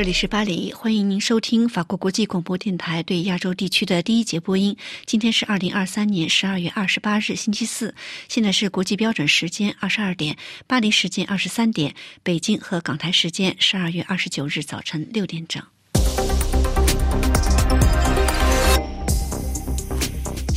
[0.00, 4.74] 这里是巴黎，欢迎您收听法国国际广播电台对亚洲地区的第一节播音。
[5.04, 7.94] 今天是二零二三年十二月二十八日，星期四，
[8.26, 15.62] 现在是国际标准时间二十二点，巴黎时间二十三点，北京和港台时间十二月二十九日早晨六点整。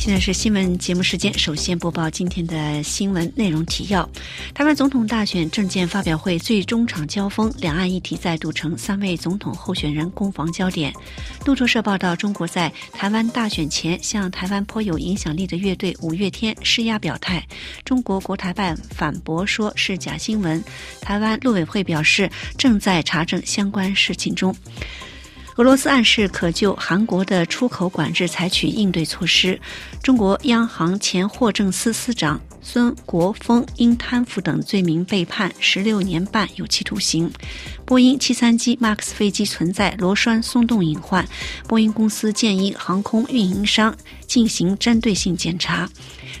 [0.04, 4.06] 现在是新闻节目时间，首先播报今天的新闻内容提要：
[4.52, 10.92] 台湾总统大选政见发表会最终场交锋，两岸议题再度成三位总统候选人攻防焦点。
[11.46, 17.42] 路透社报道，中国在台湾大选前向台湾颇有影响力的乐队五月天施压表态，
[17.82, 20.62] 中国国台办反驳说是假新闻。
[21.00, 24.54] 台湾陆委会表示正在查证相关事情中。
[25.56, 29.58] 俄罗斯暗示可就韩国的出口管制采取应对措施。
[30.02, 37.30] 中国央行前货政司司长孙国峰因贪腐等罪名被判十六年半有期徒刑。
[37.84, 41.24] 波音七三七 MAX 飞机存在螺栓松动隐患，
[41.68, 43.94] 波音公司建议航空运营商
[44.26, 45.88] 进行针对性检查。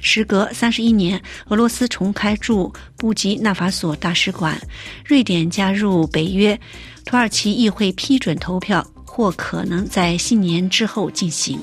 [0.00, 4.60] 时隔三十一年，俄罗斯重开驻布吉纳法索大使馆。
[5.04, 6.58] 瑞典加入北约，
[7.04, 8.84] 土耳其议会批准投票。
[9.16, 11.56] 或可能在新年之后进行。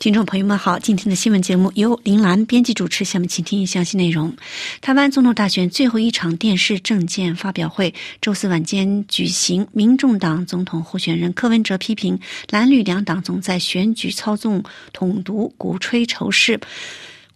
[0.00, 4.34] 听众朋友们好，今天的新闻节目由林兰编辑主持，下面请听详细内容。
[4.80, 12.18] 台湾总统大选最后一场电视政见发表会周四晚间举行，民众党总统候选人柯文哲批评
[12.50, 16.58] 蓝绿两党总在选举操纵、统独、鼓吹仇视。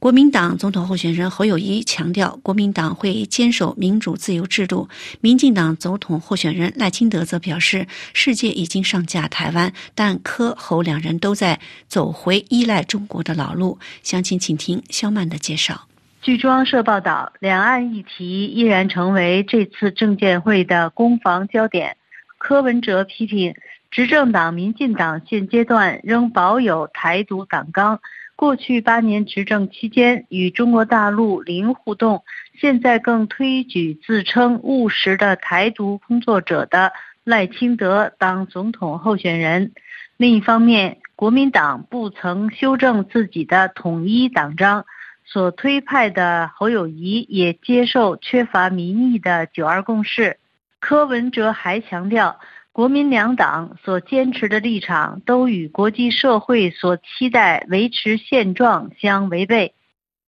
[0.01, 4.89] 国民党总统候选人侯友谊强调，国民党会坚守民主自由制度。
[5.20, 13.79] 民进党总统候选人赖清德则表示，世界已经上架台湾，但柯侯两人都在走回依赖中国的老路。
[14.03, 15.87] 详情，请听肖曼的介绍。
[16.23, 21.98] 据中央社报道，两岸议题依然成为这次政见会的攻防焦点。
[22.39, 23.55] 柯文哲批评
[23.91, 28.01] 执政党民进党现阶段仍保有台独党纲。
[28.40, 32.24] 过去八年执政期间与中国大陆零互动，
[32.58, 36.90] 现在更推举自称务实的台独工作者的
[37.23, 39.73] 赖清德当总统候选人。
[40.17, 44.86] 另一方面，国民党不曾修正自己的统一党章，
[45.27, 50.39] 所推派的侯友谊也接受缺乏民意的九二共识。
[50.80, 52.40] 柯文哲还强调。
[52.73, 59.75] 国民两党所坚持的立场都与国际社会所期待维持现状相违背。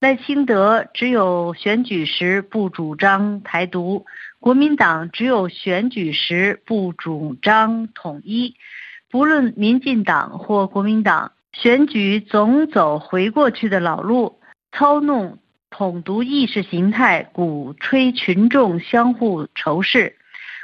[0.01, 4.07] 赖清德只有选举时不主张台独，
[4.41, 8.57] 国民党只有选举时不主张统一。
[9.09, 14.41] 不论民进党或国民党，选举总走回过去的老路，
[14.73, 15.39] 操弄
[15.71, 20.17] 统独意识形态，鼓吹群众相互仇视。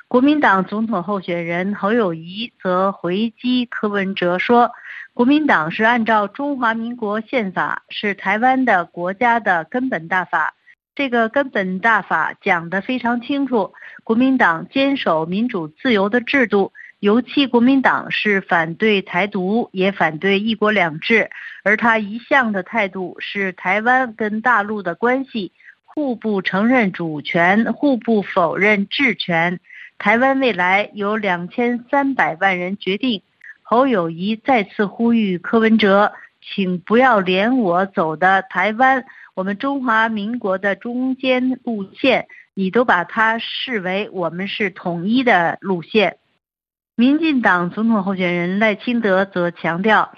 [0.09, 4.71] 国民党总统候选人侯友谊则回击柯文哲说
[5.13, 10.55] ：“国民党是按照中华民国宪法，是台湾的国家的根本大法。
[10.95, 21.29] 这个根本大法讲得非常清楚，国民党坚守民主自由的制度，尤其国民党是反对台独，也反对一国两制。
[21.65, 25.53] 而他一向的态度是，台湾跟大陆的关系
[25.85, 29.61] 互不承认主权，互不否认治权。”
[29.99, 33.23] 台湾未来由两千三百万人决定。
[33.63, 39.05] 侯友谊再次呼吁柯文哲，请不要连我走的台湾，
[39.35, 46.17] 我们中华民国的中间路线，你都把它视为我们是统一的路线。
[46.95, 50.13] 民进党总统候选人赖清德则强调，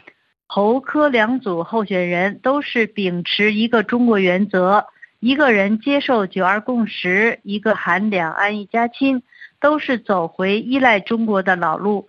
[0.46, 4.86] 侯柯两组候选人都是秉持一个中国原则，
[5.18, 9.22] 一个人接受九二共识，一个喊两岸一家亲。
[9.60, 12.08] 都是走回依赖中国的老路，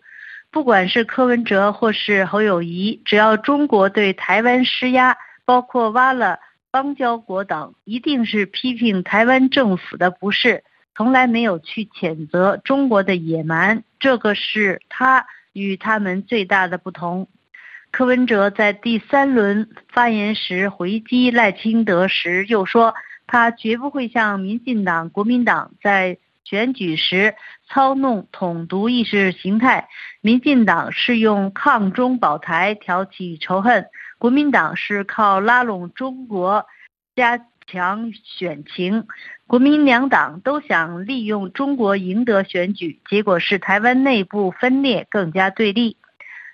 [0.49, 6.39] 不管是柯文哲或是侯友谊，只要中国对台湾施压，包括挖了
[6.71, 10.63] 邦交国等，一定是批评台湾政府的不是，
[10.95, 17.27] 从来没有去谴责中国的野蛮，这个是他与他们最大的不同。
[17.91, 22.95] 柯文哲在第三轮发言时回击赖清德时又说，
[23.27, 26.17] 他绝不会像民进党、国民党在。
[26.51, 27.35] 选举时
[27.69, 29.87] 操弄统独意识形态，
[30.19, 33.85] 民进党是用抗中保台挑起仇恨，
[34.17, 36.65] 国民党是靠拉拢中国
[37.15, 39.07] 加强选情，
[39.47, 45.95] 国民两党都想利用中国赢得选举，结果是台湾内部分裂更加对立。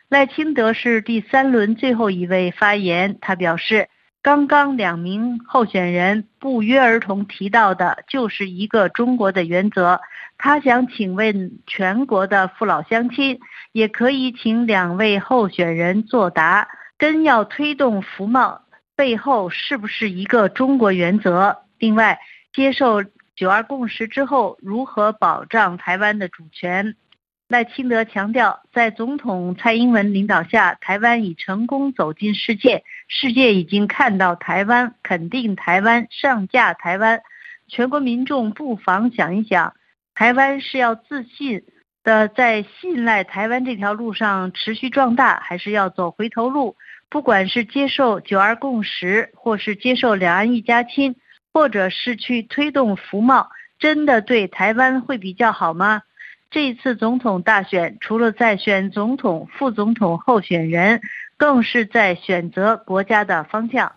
[0.09, 3.89] 赖清德是第三轮最后一位发言，他表示
[4.21, 10.01] 刚刚两名候选人不约而同提到的就是一个中国的原则。
[10.37, 13.39] 他想请问全国的父老乡亲，
[13.71, 16.67] 也可以请两位候选人作答：
[16.99, 18.61] 真要推动服贸，
[18.95, 21.63] 背后是不是一个中国原则？
[21.79, 22.19] 另外，
[22.53, 23.03] 接受
[23.35, 26.95] 九二共识之后，如何保障台湾的主权？
[27.47, 37.21] 赖清德强调，在总统蔡英文领导下，台湾已成功走进世界，世界已经看到台湾，肯定台湾，上架台湾。
[37.69, 39.75] 全国民众不妨想一想，
[40.13, 41.63] 台湾是要自信
[42.03, 46.75] 的在信赖台湾这条路上持续壮大，还是要走回头路？
[47.09, 51.15] 不管是接受九二共识，或是接受两岸一家亲，
[51.53, 53.47] 或者是去推动服贸，
[53.79, 56.01] 真的对台湾会比较好吗？
[56.49, 61.01] 这一次总统大选，除了在选总统、副总统候选人，
[61.35, 63.96] 更是在选择国家的方向。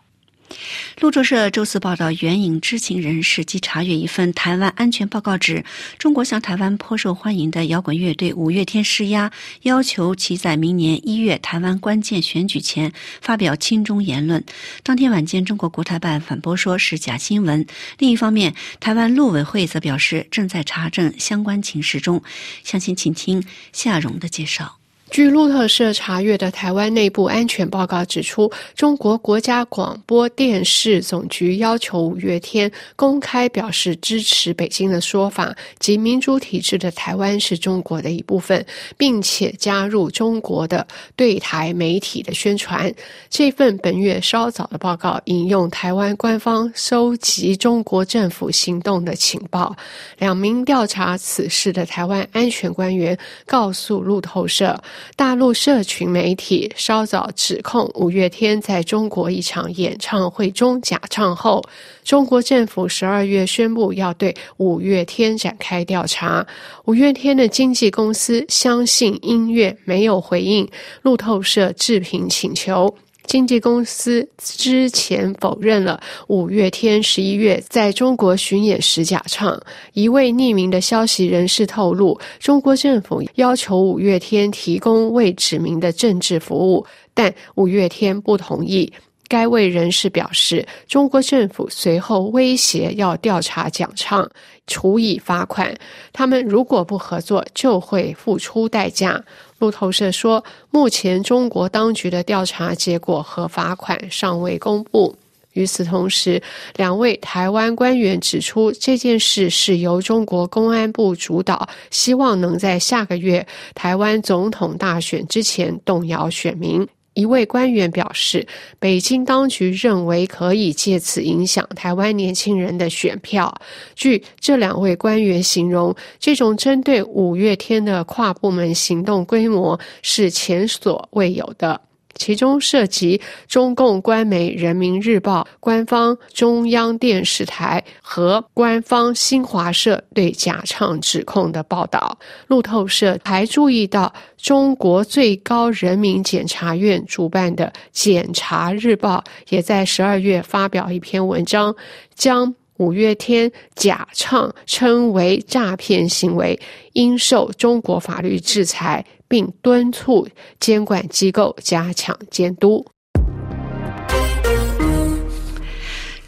[1.01, 5.65] 路透社周四报道，援引知情人士及查阅一份台湾安全报告指，
[5.99, 9.31] 中国向台湾颇受欢迎的摇滚乐队五月天施压，
[9.63, 14.45] 要求其在明年一月台湾关键选举前发表亲中言论。
[14.83, 17.67] 当天晚间，中国国台办反驳说是假新闻。
[17.99, 22.23] 另一方面，台湾陆委会则表示正在查证相关情势中。
[22.65, 24.80] 详情，请听夏荣的介绍。
[25.11, 38.65] 据路透社查阅的台湾内部安全报告指出，中国国家广播电视总局要求五月天公开表示支持北京的说法，即民主体制的台湾是中国的一部分，
[38.97, 40.87] 并且加入中国的
[41.17, 42.93] 对台媒体的宣传。
[43.29, 49.75] 这份本月稍早的报告引用台湾官方收集中国政府行动的情报，
[50.19, 54.81] 两名调查此事的台湾安全官员告诉路透社。
[55.17, 61.63] 大陆社群媒体稍早指控五月天在中国一场演唱会中假唱后，
[62.05, 66.47] 中国政府十二月宣布要对五月天展开调查。
[66.85, 70.69] 五月天的经纪公司相信音乐没有回应
[71.03, 72.95] 路透社置评请求。
[73.31, 79.57] 经纪公司之前否认了五月天十一月在中国巡演时假唱。
[79.93, 86.85] 一位匿名的消息人士透露，中国政府要求五月天提供未指明的政治服务，
[87.15, 88.93] 但五月天不同意。
[89.31, 94.29] 该位人士表示，中国政府随后威胁要调查奖唱，
[94.67, 95.73] 处以罚款。
[96.13, 99.23] 他们如果不合作，就会付出代价。
[99.61, 105.15] 路透社说，目前中国当局的调查结果和罚款尚未公布。
[105.53, 106.43] 与此同时，
[106.75, 116.85] 两位台湾官员指出，这件事是由中国公安部主导，希望能在下个月台湾总统大选之前动摇选民。
[117.15, 118.47] 一位官员表示，
[118.79, 123.53] 北京当局认为可以借此影响台湾年轻人的选票。
[123.95, 131.81] 据这两位官员形容，这种针对五月天的跨部门行动规模是前所未有的。
[132.21, 133.19] 其中涉及
[133.49, 142.19] 中共官媒《人民日报》、官方中央电视台和官方新华社对假唱指控的报道。
[142.47, 151.75] 路透社还注意到，中国最高人民检察院主办的《检察日报》也在十二月发表一篇文章，
[152.15, 156.61] 将五月天假唱称为诈骗行为，
[156.93, 159.03] 应受中国法律制裁。
[159.31, 160.27] 并敦促
[160.59, 162.85] 监管机构加强监督。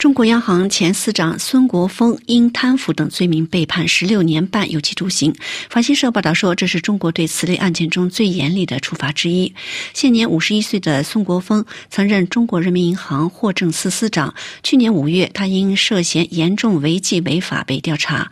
[0.03, 5.33] 中国央行前司长孙国峰因贪腐等罪名被判十六年半有期徒刑。
[5.71, 9.55] 法新社报道说，这是中国对此类案件中最严厉的处罚之一。
[9.95, 14.35] 现年五十一岁的孙国峰曾任中国人民银行货政司司长。
[14.65, 18.29] 去年五月，他因涉嫌严重违纪违法被调查。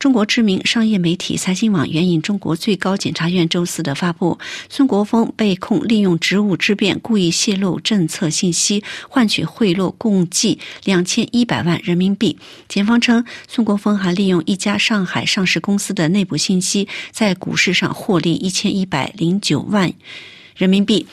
[0.00, 4.36] 中国知名商业媒体财新网援引中国最高检察院周四的发布，
[4.68, 11.06] 孙国峰被控利用职务之便故意泄露政策信息，换取贿赂共计两。
[11.12, 12.38] 千一百万人民币。
[12.68, 19.92] 检方称，宋国峰还利用一家上海上市公司的内部信息，在股市上获利一千一百零九万
[20.56, 21.06] 人民币，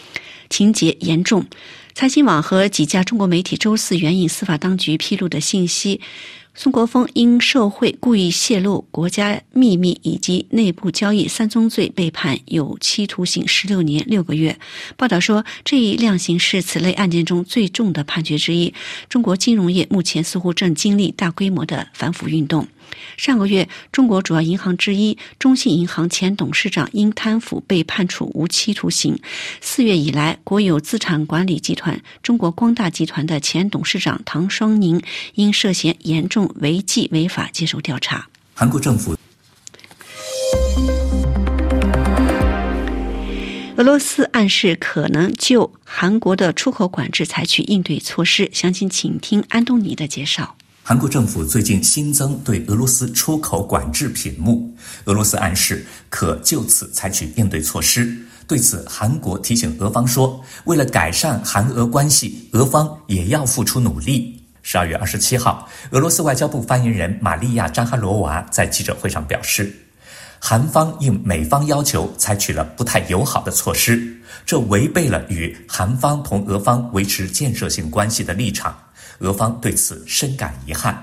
[0.50, 1.46] 情节严重。
[1.94, 6.00] 财新网和几家中国媒体周四援引司法当局披露的信息。
[6.62, 14.60] 孙国峰因受贿、故意泄露国家秘密以及内部交易三宗罪，被判有期徒刑十六年六个月。
[14.98, 18.74] 报道说，这一量刑是此类案件中最重的判决之一。
[19.08, 22.68] 中国金融业目前似乎正经历大规模的反腐运动。
[23.18, 29.20] 上个月，中国主要银行之一中信银行前董事长因贪腐被判处无期徒刑。
[29.62, 35.02] 四月以来，国有资产管理集团中国光大集团的前董事长唐双宁
[35.36, 38.28] 因涉嫌严重违纪违法接受调查。
[38.54, 39.16] 韩国政府。
[43.78, 48.50] 俄罗斯暗示可能就韩国的出口管制采取应对措施。
[48.52, 50.58] 详情请听安东尼的介绍。
[50.90, 58.18] 韩国政府最近新增对俄罗斯出口管制品目，俄罗斯暗示可就此采取应对措施。
[58.48, 64.44] 对此，韩国提醒俄方说，为了改善韩俄关系，俄方也要付出努力。
[64.64, 69.72] 十二月二十七号，俄罗斯外交部发言人玛利亚·扎哈罗娃在记者会上表示。
[70.42, 78.76] 韩方应美方要求采取了不太友好的措施，这违背了与韩方同俄方维持建设性关系的立场，
[79.20, 81.02] 俄方对此深感遗憾。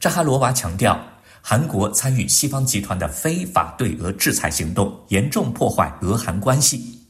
[0.00, 0.98] 扎哈罗娃强调，
[1.40, 7.00] 韩国参与西方集团的非法对俄制裁行动，严重破坏俄韩关系，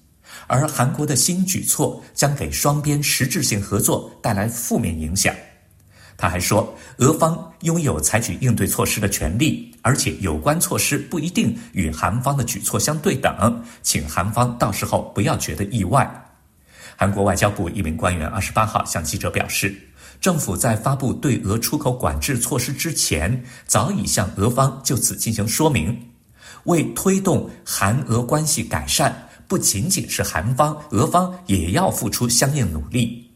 [0.47, 5.35] 而韩国的新举措将给双边实质性合作带来负面影响。
[6.17, 16.24] 他还说，俄方拥有采取应对措施的权利，而且有关措施不一定与韩方的举措相对等，请韩方到时候不要觉得意外。
[16.97, 19.75] 韩国外交部一名官员二十八号向记者表示，
[20.21, 26.01] 政府在发布对俄出口管制措施之前，早已向俄方就此进行说明。
[26.65, 33.31] 为推动韩俄关系改善，不仅仅是韩方，俄方也要付出相应努力。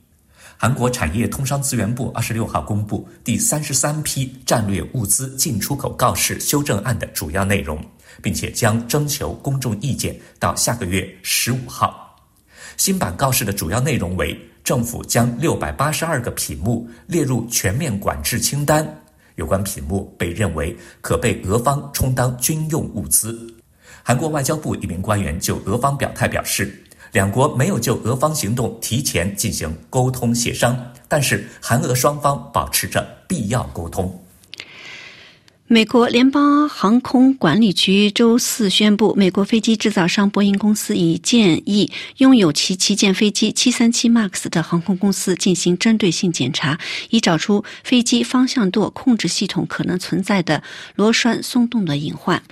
[0.57, 7.79] 韩国产业通商资源部二十六号公布第三十三批战略物资进出口告示修正案的主要内容，
[8.23, 12.08] 并且将征求公众意见到下个月十五号。
[12.79, 18.87] 新版告示的主要内容为：政府将六百八十二个品目列入全面管制清单，
[19.35, 23.53] 有关品目被认为可被俄方充当军用物资。
[24.05, 26.83] 韩国外交部一名官员就俄方表态表示。
[27.13, 34.23] 两国没有就俄方行动提前进行沟通协商，但是韩俄双方保持着必要沟通。
[35.71, 46.79] 美国联邦航空管理局周四宣布，美国飞机制造商波音公司已建议拥有其旗舰飞机737 MAX 的航空公司进行针对性检查，
[47.11, 50.63] 以找出飞机方向舵控制系统可能存在的
[50.95, 52.43] 螺栓松动的隐患。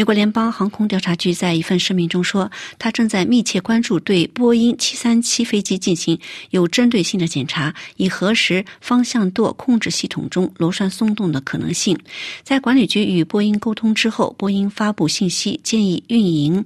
[0.00, 11.98] 美国联邦航空调查局在一份声明中说，他正在密切关注对波音737飞机进行有针对性的检查，以核实方向舵控制系统中螺栓松动的可能性。
[12.42, 16.64] 在管理局与波音沟通之后，波音发布信息，建议运营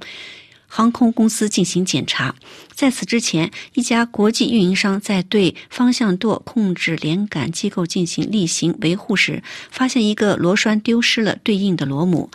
[0.69, 2.37] 航空公司进行检查。
[2.73, 12.31] 在此之前，一家国际运营商在对方向舵控制连杆机构进行例行维护时，发现一个螺栓丢失了对应的螺母。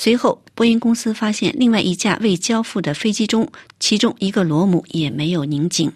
[0.00, 3.50] 随后，波音公司发现另外一架未交付的飞机中，
[3.80, 5.90] 其中一个螺母也没有拧紧。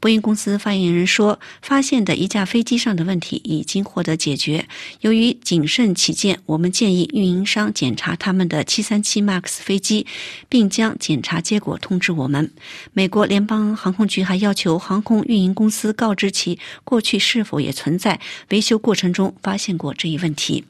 [0.00, 4.68] 波音公司发言人说，发现的一架飞机上的问题已经获得解决。
[5.00, 10.06] 由于谨慎起见，我们建议运营商检查他们的737 MAX 飞机，
[10.50, 12.50] 并将检查结果通知我们。
[12.92, 20.64] 美国联邦航空局还要求航空运营公司告知其过去是否也存在维修过程中发现过这一问题。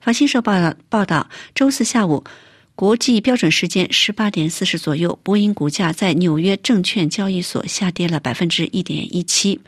[0.00, 2.24] 法新社报道，报道，周四下午。
[2.76, 9.60] 国际标准时间十八点四十左右，波音股价在纽约证券交易所下跌了百分之一点一七。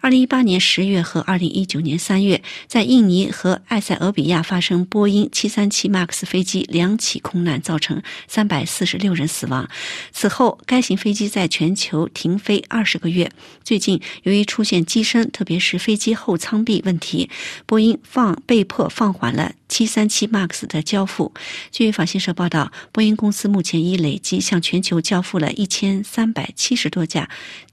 [0.00, 9.68] 二零一八年十月和二零一九年三月，在印尼和埃塞俄比亚发生波音七三七 MAX 飞机两起空难，造成三百四十六人死亡。
[10.12, 13.32] 此后，该型飞机在全球停飞二十个月。
[13.64, 17.28] 最近，由于出现机身，特别是飞机后舱壁问题，
[17.66, 21.34] 波音放被迫放缓了737 MAX 的交付。
[21.72, 22.44] 据法新社报。
[22.48, 27.28] 道，波音公司目前已累计向全球交付了一千三百七十多架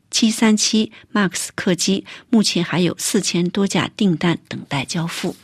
[0.09, 5.35] 737 MAX 客机，目前还有四千多架订单等待交付。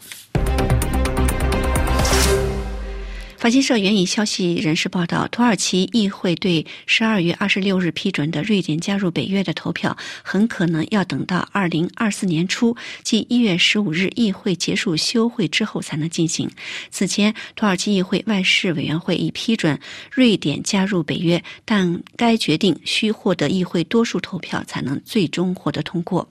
[3.37, 16.49] 法新社援引消息人士报道，土耳其议会对十二月二十六日批准的瑞典加入北约的投票，很可能要等到二零二四年初，即一月十五日议会结束休会之后才能进行。
[16.89, 19.79] 此前，土耳其议会外事委员会已批准
[20.11, 26.27] 瑞典加入北约，但该决定需获得议会多数投票才能最终获得通过。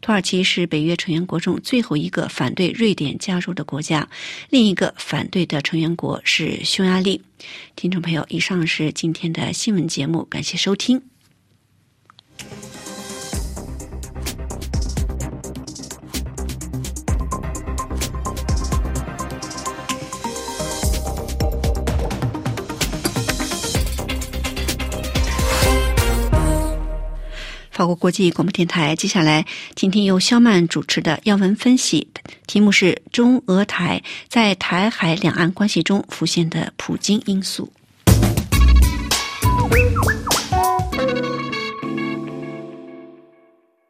[0.00, 4.08] 土耳其是北约成员国中最后一个反对瑞典加入的国家，
[4.50, 6.47] 另一个反对的成员国是。
[6.64, 7.22] 匈牙利，
[7.76, 11.02] 听众朋友，以上是今天的新闻节目，感谢收听。
[27.78, 32.08] 法国国际广播电台，接下来请听由肖曼主持的要闻分析，
[32.48, 37.72] 题目是中俄台在台海两岸关系中浮现的普京因素。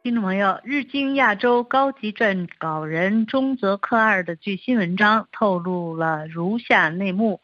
[0.03, 7.41] 听众朋友，日经亚洲高级撰稿人中泽克二的最新文章透露了如下内幕。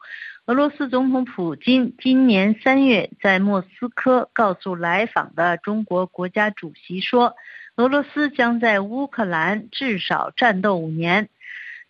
[0.47, 7.35] 俄罗斯总统普京今年三月在莫斯科告诉来访的中国国家主席说，
[7.77, 11.29] 俄罗斯将在乌克兰至少战斗五年。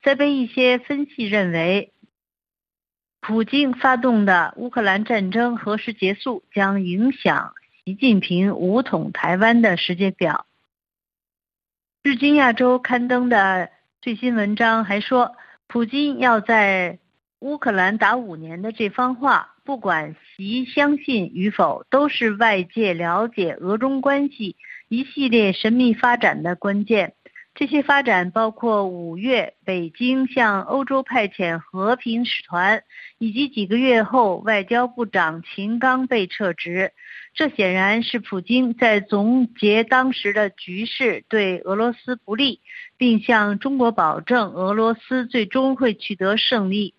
[0.01, 1.91] 在被一些分析认为，
[3.19, 10.45] 普京发动的乌克兰战争何时结束将影响习近平武统台湾的时间表。
[12.03, 13.69] 日经亚洲刊登的
[14.01, 15.35] 最新文章还说，
[15.67, 16.99] 普京要在。
[17.39, 24.55] 乌克兰打五年的这番话，不管习相信与否，都是外界了解俄中关系
[24.87, 27.13] 一系列神秘发展的关键。
[27.53, 32.83] 这些发展包括五月北京向欧洲派遣和平使团，
[33.17, 36.91] 以及几个月后外交部长秦刚被撤职。
[37.33, 42.61] 这显然是普京在总结当时的局势对俄罗斯不利，
[42.97, 46.94] 并向中国保证俄罗斯最终会取得胜利。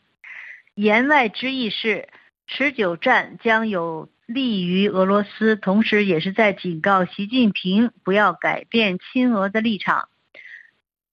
[0.76, 2.06] 言外之意是，
[2.46, 10.10] 持久战将有利于俄罗斯，同时也是在警告习近平不要改变亲俄的立场。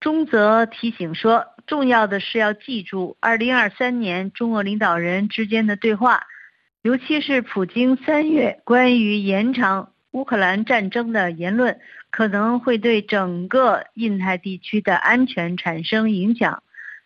[0.02, 6.24] 中则提醒说，重要的是要记住2023年中俄领导人之间的对话，
[6.82, 11.80] 尤其是普京三月关于延长乌克兰战争的言论，
[12.10, 16.63] 可能会对整个印太地区的安全产生影响。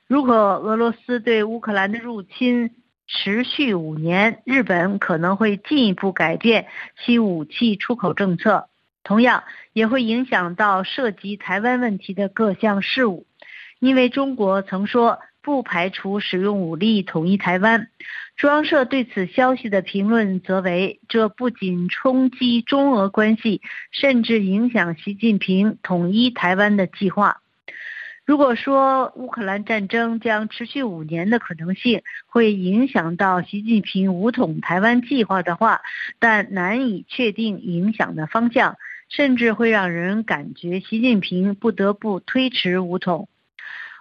[0.08, 2.72] 如果俄罗斯对乌克兰的入侵
[3.08, 6.68] 持续五年，日本可能会进一步改变
[7.04, 8.70] 其武器出口政策，
[9.04, 13.26] 同样也会影响到涉及台湾问题的各项事务。
[13.80, 17.90] 因为中国曾说不排除使用武力统一台湾。
[18.38, 27.42] 中央社对此消息的评论则为：这不仅冲击中俄关系，甚至影响习近平统一台湾的计划。
[28.28, 35.80] 如果说乌克兰战争将持续五年的可能性会影响到习近平武统台湾计划的话，
[36.20, 38.76] 但难以确定影响的方向，
[39.08, 43.30] 甚至会让人感觉习近平不得不推迟武统。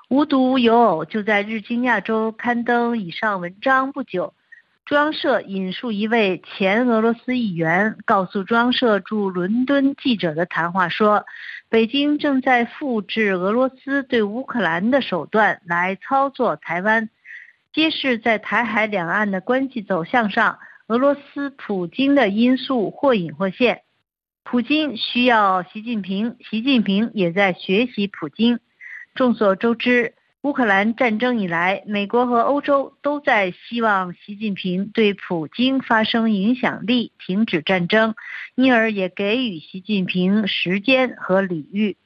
[0.08, 4.34] 无独有偶，就在日经亚洲刊登以上文章不久，
[4.86, 11.26] 中央社引述一位前俄罗斯议员告诉中央社驻伦敦记者的谈话说。
[11.68, 17.10] 北京正在复制俄罗斯对乌克兰的手段来操作台湾，
[17.72, 23.82] 揭示在台海两岸的关系走向上，俄罗斯普京的因素或隐或现。
[24.44, 28.60] 普京需要习近平，习近平也在学习普京。
[29.16, 30.14] 众所周知。
[30.46, 38.14] 乌克兰战争以来，美国和欧洲都在希望习近平对普京发生影响力，停止战争，
[38.54, 41.96] 因而也给予习近平时间和礼遇。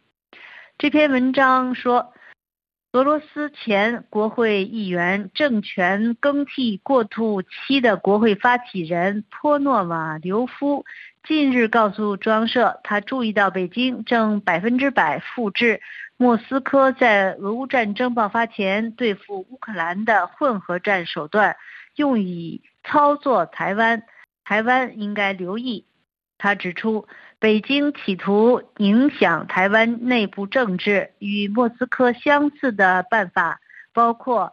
[0.79, 2.15] 这篇文章说，
[2.93, 10.87] 俄罗斯前国会议员、政权更替过渡期的国会发起人波诺瓦留夫
[11.29, 15.83] 近日告诉中央社，他注意到北京正百分之百复制。
[16.23, 21.57] 莫斯科在俄乌战争爆发前对付乌克兰的混合战手段，
[21.97, 24.03] 用以操作台湾。
[24.45, 25.87] 台湾应该留意。
[26.37, 33.59] 他指出，北京企图影响台湾内部政治，与莫斯科相似的办法
[33.95, 34.53] 包括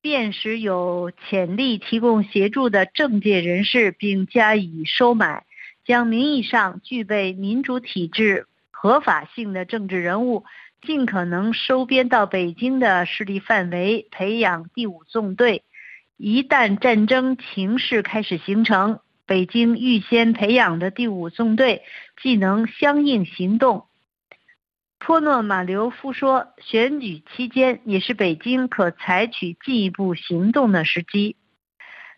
[0.00, 5.44] 辨识有潜力提供协助的政界人士，并加以收买，
[5.84, 10.44] 将名义上具备民主体制合法性的政治人物。
[10.82, 15.62] 尽可能收编到北京的势力范围，培养第五纵队。
[16.16, 21.82] 一旦战争情势开始形成，北京预先培养的第五纵队
[22.20, 23.86] 既能相应行动。
[24.98, 31.36] 波诺马留夫说，选举期间也是北京可采取进一步行动的时机。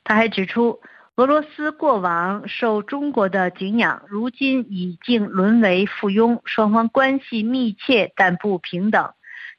[0.05, 0.81] 他还指出。
[1.17, 9.11] 俄罗斯过往受中国的敬仰，如今已经沦为附庸，双方关系密切但不平等。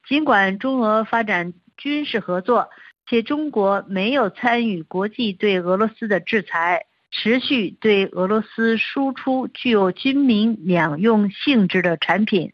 [0.07, 2.69] 尽管中俄发展军事合作，
[3.07, 12.53] 且中国没有参与国际对俄罗斯的制裁，持续对俄罗斯输出具有军民两用性质的产品。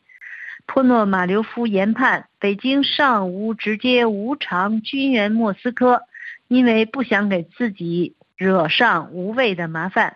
[0.68, 6.02] 波诺马留夫研判，北京尚无直接无偿军援莫斯科，
[6.50, 8.18] 因为不想给自己。
[8.40, 10.16] 惹上无谓的麻烦。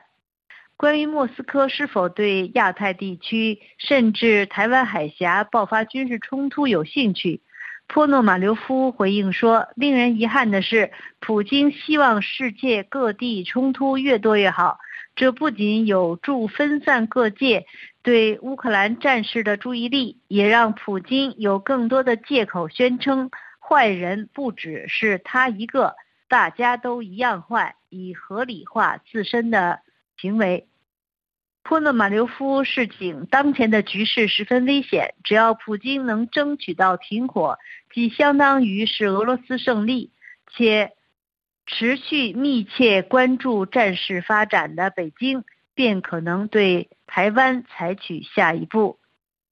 [0.77, 7.41] 关于莫斯科是否对亚太地区甚至台湾海峡爆发军事冲突有兴趣，
[7.85, 14.79] 波诺马留夫回应说：“令人遗憾的是，普京希望世界各地冲突越多越好。
[15.17, 17.65] 这不仅有助分散各界
[18.03, 25.95] 对乌克兰战事的注意力，也让普京有更多的借口宣称坏人不只是他一个，
[26.33, 29.81] 大家都一样坏，以合理化自身的。”
[30.17, 30.65] 行为，
[31.61, 35.13] 波诺马留夫示警，当前的局势十分危险。
[35.23, 37.59] 只要普京能争取到停火，
[37.93, 40.09] 即相当于是俄罗斯胜利。
[40.49, 40.93] 且
[41.67, 45.43] 持续密切关注战事发展的北京，
[45.75, 48.97] 便可能对台湾采取下一步。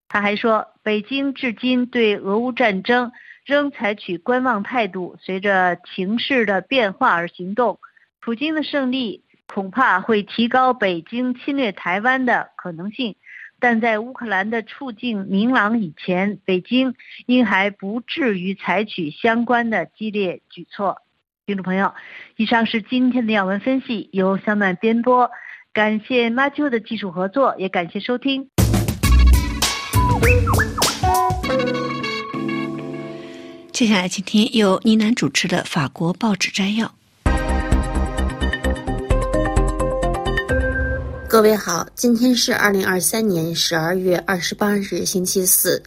[0.07, 3.11] 他还说，北京至今对俄乌战争
[3.45, 7.79] 仍采取观望态度，随着情势的变化而行动。
[8.19, 9.23] 普京的胜利。
[9.53, 13.17] 恐怕会提高北京侵略台湾的可能性，
[13.59, 21.01] 但在乌克兰的处境明朗以前，北京应还不至于采取相关的激烈举措。
[21.45, 21.93] 听众朋友，
[22.37, 25.29] 以上是今天的要闻分析，由小曼编播，
[25.73, 28.47] 感谢马丘的技术合作，也感谢收听。
[33.81, 36.93] 接下来，请听由倪楠主持的法国报纸摘要。
[41.27, 45.81] 各位好，今天是二零二三年十二月二十八日，星期四。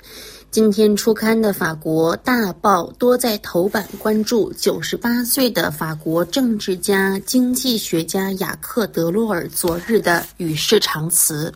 [0.50, 11.54] 今天出刊的法国大报多在头版关注九十八岁的法国政治家、经济学家雅克·德洛尔昨日的与世长辞。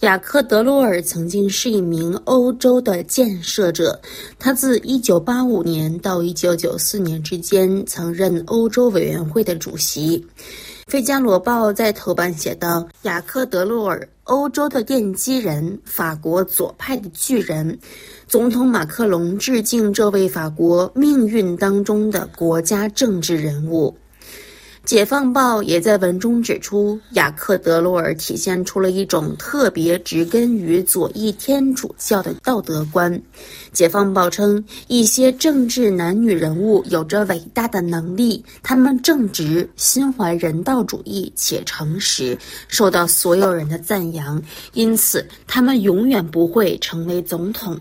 [0.00, 3.98] 雅克·德洛尔曾经是一名欧洲的建设者，
[4.38, 10.18] 他自一九八五年到一九九四年之间曾任欧洲委员会的主席。
[10.86, 17.78] 《费加罗报》在头版写道：“雅克·德洛尔，欧洲的奠基人，法国左派的巨人，
[18.28, 23.96] 总统马克龙致敬这位法国命运当中的国家政治人物。”
[24.86, 33.20] 解放报也在文中指出，雅克·德洛尔体现出了一种特别植根于左翼天主教的道德观。
[33.76, 47.78] 解放报称，一些政治男女人物有着伟大的能力，他们正直、心怀人道主义且诚实，受到所有人的赞扬，因此他们永远不会成为总统。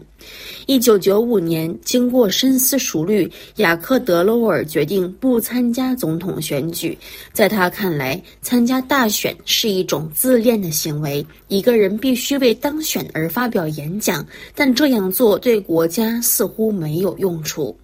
[0.66, 6.98] 一九九五年，经过深思熟虑，雅克·德罗尔决定不参加总统选举。
[7.32, 11.24] 在他看来，参加大选是一种自恋的行为。
[11.48, 17.78] 一个人必须为当选而发表演讲，但这样做对国国家似乎没有用处。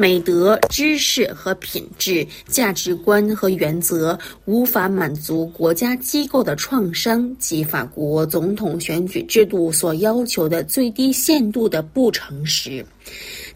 [0.00, 12.86] 美德、知识和品质、价值观和原则无法满足国家机构的创伤及法国总统选举制度所要求的最低限度的不诚实。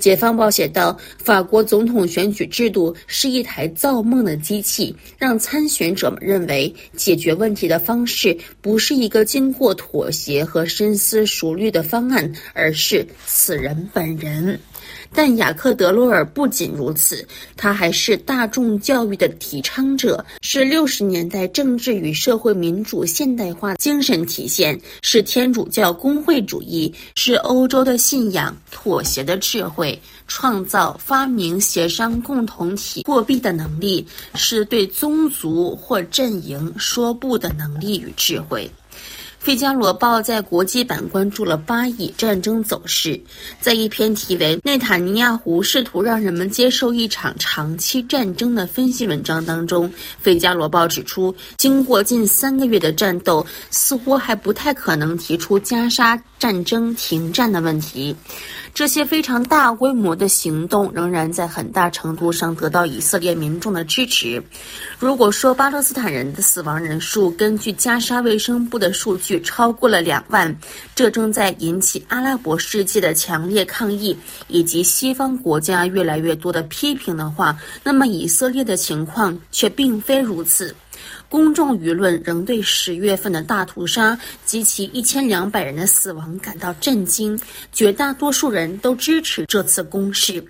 [0.00, 14.58] 解放报写道：“法国总统选举制度是一台造梦的机器，让参选者们认为解决问题的方式不是一个经过妥协和深思熟虑的方案，而是此人本人。”
[15.14, 38.66] 但雅克·德罗尔不仅如此，他还是大众教育的提倡者，是六十年代政治与社会民主现代化精神体现，是天主教工会主义，是欧洲的信仰，妥协的智慧，创造、发明、协商共同体货币的能力，是对宗族或阵营说不的能力与智慧。
[39.42, 43.20] 《费加罗报》在国际版关注了巴以战争走势，
[43.60, 58.14] 在一篇题为《内塔尼亚胡试图让人们接受一场长期战争》的分析文章当中，《费加罗报》指出，经过近三个月的战斗，似乎还不太可能提出加沙战争停战的问题。
[58.74, 64.42] 这些非常大规模的行动仍然在很大程度上得到以色列民众的支持。
[64.98, 70.56] 如果说巴勒斯坦人的死亡人数根据加沙卫生部的数据超过了两万，
[70.94, 74.16] 这正在引起阿拉伯世界的强烈抗议
[74.48, 80.74] 以及西方国家越来越多的批评的话，那么以色列的情况却并非如此。
[81.28, 87.38] 公众舆论仍对十月份的大屠杀及其一千两百人的死亡感到震惊，
[87.72, 90.44] 绝大多数人都支持这次攻势。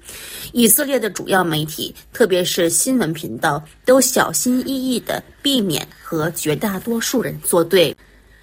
[0.52, 7.96] 以色列的主要媒体，特别是新闻频道，都小心翼翼地避免和绝大多数人作对。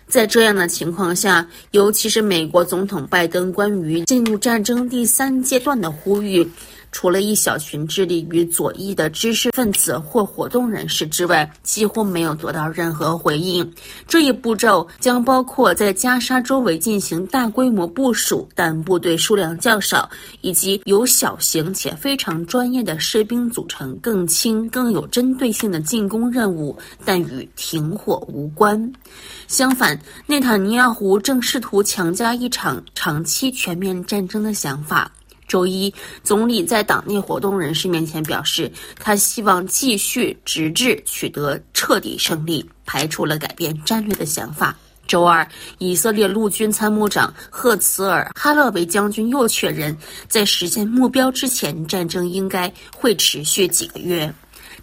[0.08, 6.50] 在这样的情况下，尤其是美国总统拜登关于进入战争第三阶段的呼吁。
[6.92, 13.72] 除了一小群致力于左翼的知识分子或活动人士之外，几乎没有得到任何回应。
[14.08, 20.10] 这一步骤将包括在加沙周围进行大规模部署，但部队数量较少，
[20.42, 28.92] 以及由小型且非常专业的士兵组成、更轻、更有针对性的进攻任务，但与停火无关。
[29.48, 35.12] 相反，内塔尼亚胡正试图强加一场长期全面战争的想法。
[35.50, 44.74] 周一，总理在党内活动人士面前表示，他希望继续直至取得彻底胜利，排除了改变战略的想法。
[45.08, 45.46] 周二，
[45.80, 54.32] 以色列陆军参谋长赫茨尔·哈勒维将军又确认，在实现目标之前，战争应该会持续几个月。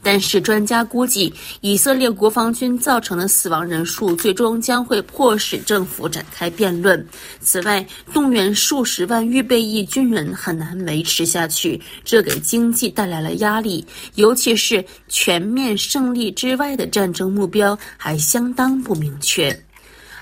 [0.06, 7.04] 但是，专家估计，以色列国防军造成的死亡人数最终将会迫使政府展开辩论。
[7.40, 19.60] 此外，动员数十万预备役军人很难维持下去，这给经济带来了压力，尤其是全面胜利之外的战争目标还相当不明确。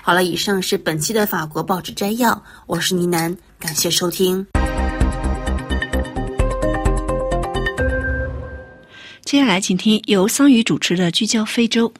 [0.01, 4.54] 好了，以上是本期的法国报纸摘要，我是倪楠，感谢收听。
[9.25, 11.91] 接下来，请听由桑宇主持的《聚焦非洲》。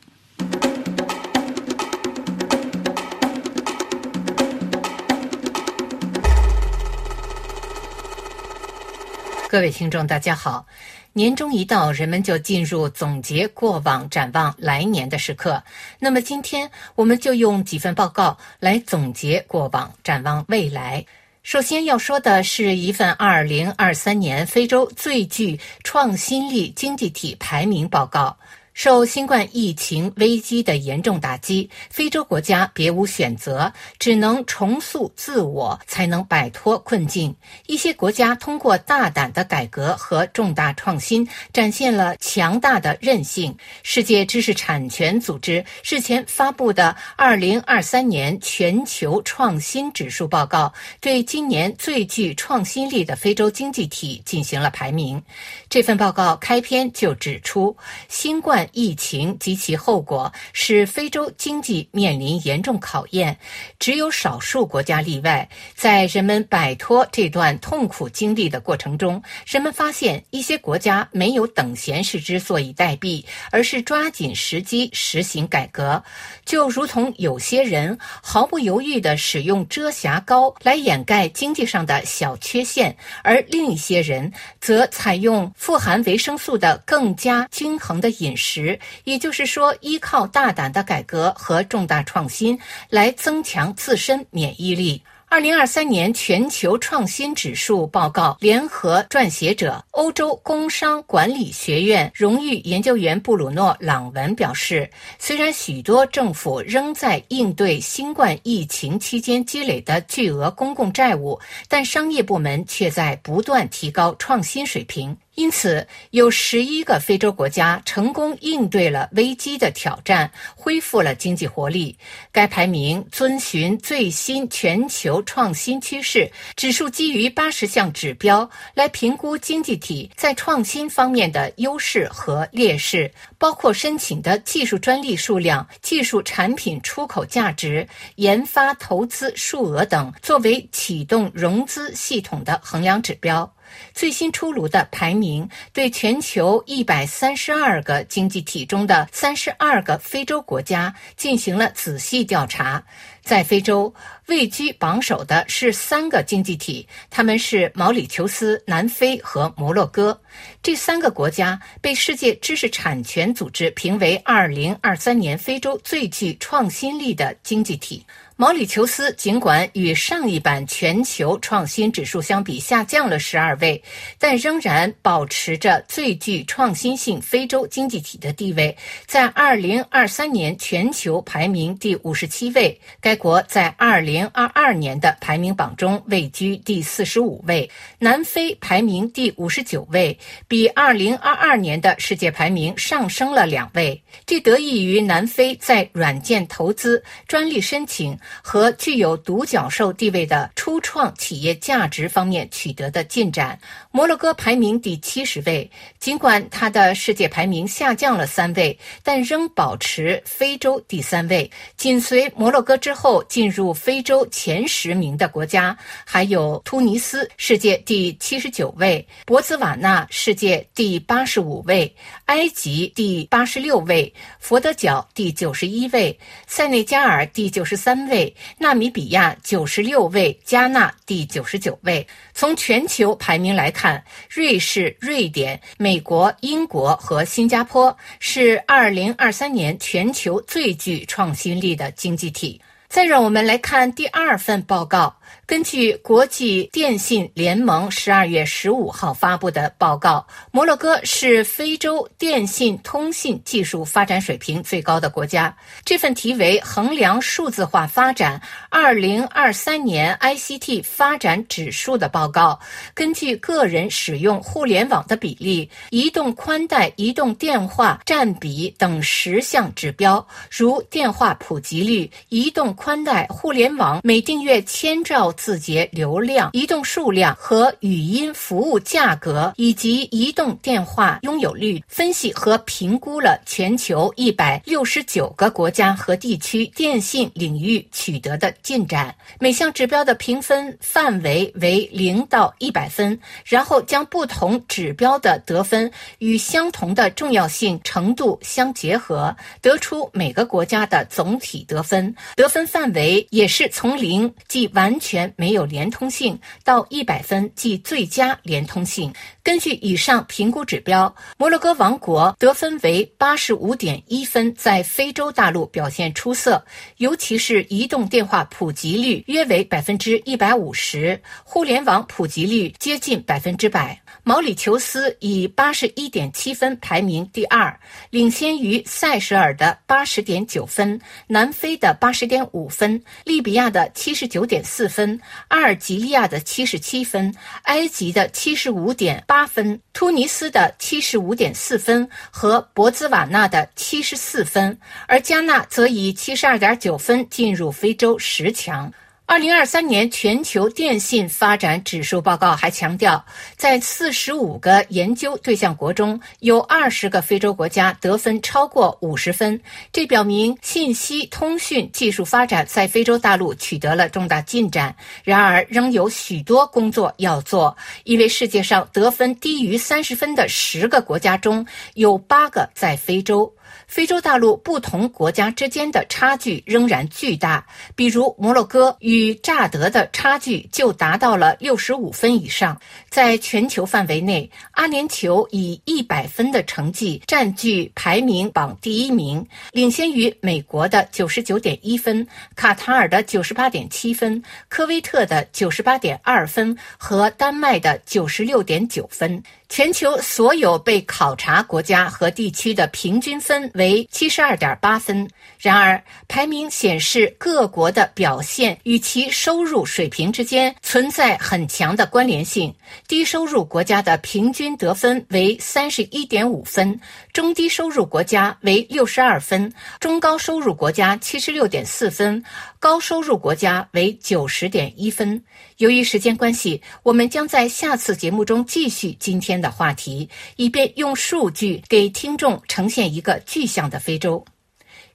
[9.49, 10.67] 各位听众，大家好！
[11.13, 15.63] 年终一到，人们就进入总结过往、展望来年的时刻。
[15.97, 21.03] 那么，今天我们就用几份报告来总结过往、展望未来。
[21.45, 28.35] 首先要说的是一份二零二三年非洲最具创新力经济体排名报告。
[28.75, 37.33] 受新冠疫情危机的严重打击，非洲国家别无选择，只能重塑自我，才能摆脱困境。
[37.67, 43.55] 一些国家通过大胆的改革和重大创新，展现了强大的韧性。
[43.81, 50.65] 世界知识产权组织日前发布的《二零二三年全球创新指数报告》，
[50.99, 55.23] 对今年最具创新力的非洲经济体进行了排名。
[55.69, 57.73] 这份报告开篇就指出，
[58.09, 58.64] 新冠。
[58.71, 63.37] 疫情及其后果使非洲经济面临严重考验，
[63.79, 65.47] 只有少数国家例外。
[65.73, 76.03] 在人们摆脱这段痛苦经历的过程中，人们发现一些国家没有等闲视之，坐以待毙，而是抓紧时机实行改革。
[76.45, 88.54] 就如同有些人毫不犹豫地使用遮瑕膏来掩盖经济上的小缺陷，而另一些人则采用富含维生素的更加均衡的饮食。
[88.55, 92.57] 时，也就是说，依靠大胆的改革和重大创新
[92.89, 95.01] 来增强自身免疫力。
[95.27, 104.89] 二零二三年全球创新指数报告联合撰写者、欧洲工商管理学院荣誉研究员布鲁诺·朗文表示，
[105.19, 111.37] 虽然许多政府仍在应对新冠疫情期间积累的巨额公共债务，
[111.67, 115.17] 但商业部门却在不断提高创新水平。
[115.35, 121.97] 因此，有十一个非洲国家成功应对了危机的挑战，恢复了经济活力。
[122.31, 143.54] 该排名遵循最新全球创新趋势指数，基于八十项指标来评估经济体在创新方面的优势和劣势，包括申请的技术专利数量、技术产品出口价值、研发投资数额等，作为启动融资系统的衡量指标。
[143.93, 152.83] 最新出炉的排名对全球一百三十二个经济体中的三十二个非洲国家进行了仔细调查。
[153.21, 153.91] 在非洲
[154.27, 160.21] 位居榜首的是三个经济体，他们是毛里求斯、南非和摩洛哥。
[160.61, 168.05] 这三个国家被世界知识产权组织评为二零二三年非洲最具创新力的经济体。
[168.37, 173.81] 毛里求斯尽管与上一版全球创新指数相比下降了十二位，
[174.19, 182.77] 但仍然保持着最具创新性非洲经济体的地位，在二零二三年全球排名第五十七位。
[182.99, 194.03] 该国在二零二二年的排名榜中位居第四十五位，南非排名第五十九位，比二零二二年的世界排名上升了两位。
[194.25, 198.19] 这得益于南非在软件投资、专利申请。
[198.41, 203.59] 和具有独角兽地位的初创企业价值方面取得的进展。
[203.91, 211.49] 摩洛哥排名第七十位，尽管它的世界排名下降了三位，但仍保持非洲第三位。
[211.75, 213.23] 紧随摩洛哥之后。
[213.35, 221.85] 进入非洲前十名的国家还有突尼斯，世界第七十九位；博茨瓦纳，世界第八十五位；
[222.27, 224.09] 埃及第八十六位；
[224.39, 226.15] 佛得角第九十一位；
[226.47, 232.07] 塞内加尔第九十三位位；纳米比亚九十六位；加纳第九十九位。
[232.33, 242.61] 从全球排名来看，瑞士、瑞典、美国、英国和新加坡是二零二三年全球最具创新力的经济体。
[242.87, 245.17] 再让我们来看第二份报告。
[245.47, 255.55] 根据国际电信联盟十二月十五号发布的报告，摩洛哥是非洲电信通信技术发展水平最高的国家。
[255.83, 262.59] 这份题为《衡量数字化发展二零二三年 ICT 发展指数》的报告，
[262.95, 275.34] 根据个人使用互联网的比例、移动宽带、移动电话占比等十项指标，如电话普及率、移动宽带、互联网每订阅千兆。
[275.37, 289.15] 字节流量、移动数量和语音服务价格，以及移动电话拥有率，分析和评估了全球一百六十九个国家和地区电信领域取得的进展。
[289.39, 302.15] 每项指标的评分范围为零到一百分，然后将不同指标的得分与相同的重要性程度相结合，得出每个国家的总体得分。
[302.35, 305.24] 得分范围也是从零即完全。
[305.35, 309.13] 没有连通性到一百分，即最佳连通性。
[309.43, 316.65] 根据以上评估指标，摩洛哥王国得分为八十五点一分，在非洲大陆表现出色，
[316.97, 324.01] 尤其是移动电话普及率约为百分之一百五十，互联网普及率接近百分之百。
[324.27, 337.31] 毛里求斯以八十一点七分排名第二，领先于塞舌尔的八十点九分、南非的八十点五分、利比亚的七十九点四分、阿尔及利亚的七十七分、
[337.65, 344.75] 埃及的七十五点八分、突尼斯的七十五点四分和博兹瓦纳的七十四分，
[345.07, 348.91] 而加纳则以七十二点九分进入非洲十强。
[349.27, 353.25] 二零二三年全球电信发展指数报告还强调，
[353.57, 359.59] 在四十五个研究对象国中，有二十个非洲国家得分超过五十分。
[359.91, 364.95] 这表明信息通讯技术发展在非洲大陆取得了重大进展。
[365.23, 373.51] 然而，仍有许多工作要做，因为世界上得分低于三十分的十个国家中有八个在非洲。
[373.87, 382.79] 非洲大陆不同国家之间的差距仍然巨大，比如摩洛哥与乍得的差距就达到了六十五分以上。
[383.09, 399.41] 在全球范围内，阿联酋以一百分的成绩占据排名榜第一名，领先于美国的九十九点一分、卡塔尔的九十八点七分、科威特的九十八点二分和丹麦的九十六点九分。
[399.67, 405.27] 全球所有被考察国家和地区的平均分为七十二点八分。
[405.57, 412.73] 然而，排名显示各国的表现与其收入水平之间存在很强的关联性。
[413.07, 416.99] 低收入国家的平均得分为三十一点五分，
[417.33, 422.43] 中低收入国家为六十二分，中高收入国家七十六点四分，
[422.79, 425.43] 高收入国家为九十点一分。
[425.77, 434.45] 由于时间关系，我们将在下次节目中继续今天的话题，以便用数据给听众呈现一个具象的非洲。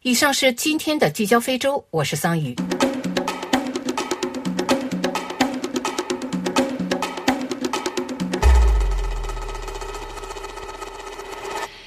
[0.02, 2.54] 以上是今天的聚焦非洲，我是桑宇。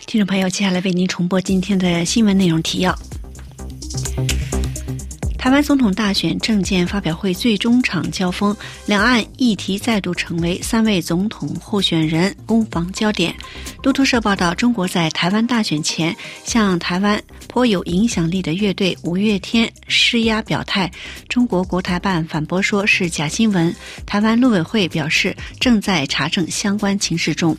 [0.07, 2.97] 听众朋友，接下来为您重播今天的新闻内容提要。
[5.43, 13.35] 台湾总统大选政见发表会最终场交锋，两岸议题再度成为三位总统候选人攻防焦点。
[13.83, 20.89] 路透社报道，中国在台湾大选前向台湾颇有影响力的乐队五月天施压表态，
[21.27, 23.75] 中国国台办反驳说是假新闻。
[24.05, 27.57] 台湾陆委会表示正在查证相关情势中。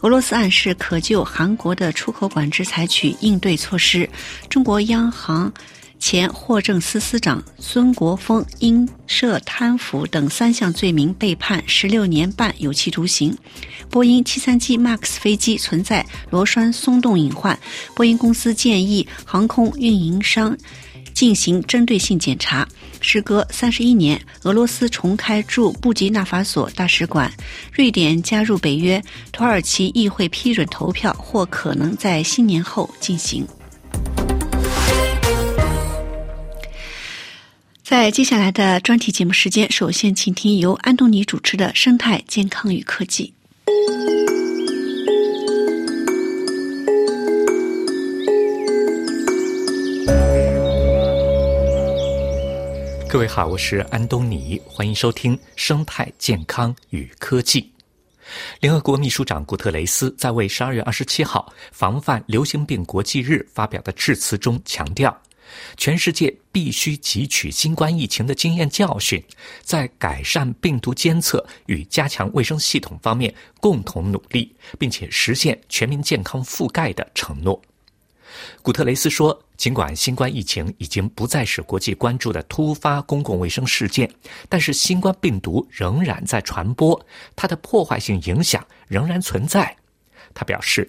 [0.00, 4.08] 俄罗斯暗示可就韩国的出口管制采取应对措施。
[4.48, 5.52] 中国央行。
[6.00, 13.36] 前霍政司司长孙国峰因涉贪腐等三项罪名被判十六年半有期徒刑。
[13.90, 17.56] 波音七三七 MAX 飞机存在螺栓松动隐患，
[17.94, 20.56] 波音公司建议航空运营商
[21.12, 22.66] 进行针对性检查。
[23.02, 27.30] 时隔三十一年，俄罗斯重开驻布吉纳法索大使馆。
[27.72, 29.00] 瑞典加入北约，
[29.32, 33.46] 土耳其议会批准投票或可能在新年后进行。
[37.90, 43.34] 在接下来的专题节目时间，首先请听由安东尼主持的《生态健康与科技》。
[53.08, 57.60] 各位好，我是安东尼，欢迎收听《生态健康与科技》。
[58.60, 65.12] 联合国秘书长古特雷斯在为十二月二十七号防范流行病国际日发表的致辞中强调，
[65.76, 69.22] 全世界必须汲取新冠疫情的经验教训，
[69.62, 77.60] 在改善病毒监测与加强卫生系统方面共同努力，并且实现全民健康覆盖的承诺。
[78.62, 84.08] 古特雷斯说：“尽管新冠疫情已经不再是国际关注的突发公共卫生事件，
[84.48, 86.98] 但是新冠病毒仍然在传播，
[87.34, 89.76] 它的破坏性影响仍然存在。”
[90.32, 90.88] 他表示，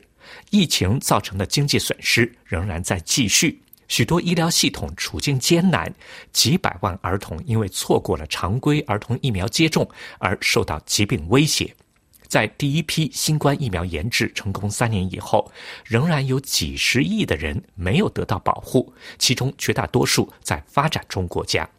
[0.52, 3.60] 疫情造成的经济损失仍然在继续，
[3.92, 5.94] 许多医疗系统处境艰难，
[6.32, 9.86] 几百万儿童因为错过了常规儿童疫苗接种
[10.18, 11.76] 而受到疾病威胁。
[12.26, 15.52] 在第一批新冠疫苗研制成功三年以后，
[15.84, 21.70] 仍然有几十亿的人没有得到保护，其中绝大多数在发展中国家。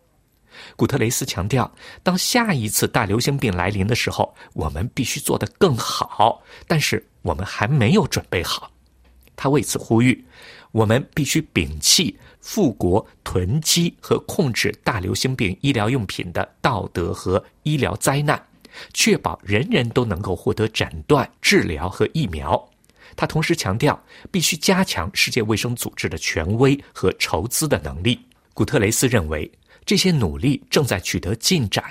[0.76, 8.70] 古特雷斯强调，当下一次大流行病来临的时候，我们必须做得更好，但是我们还没有准备好。
[9.34, 10.24] 他为此呼吁，
[10.72, 18.42] 我们必须摒弃富国囤积和控制大流行病医疗用品的道德和医疗灾难。
[18.94, 22.70] 确保人人都能够获得诊断、治疗和疫苗。
[23.14, 28.18] 他同时强调，必须加强世界卫生组织的权威和筹资的能力。
[28.54, 29.50] 古特雷斯认为，
[29.84, 31.84] 这些努力正在取得进展。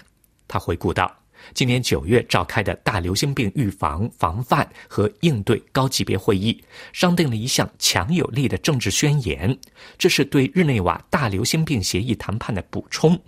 [0.47, 1.15] 他回顾道
[1.53, 6.63] ：“今年九月召开的大流行病预防、防范和应对高级别会议，
[6.93, 9.57] 商定了一项强有力的政治宣言，
[9.97, 13.19] 这是对日内瓦大流行病协议谈判的补充。”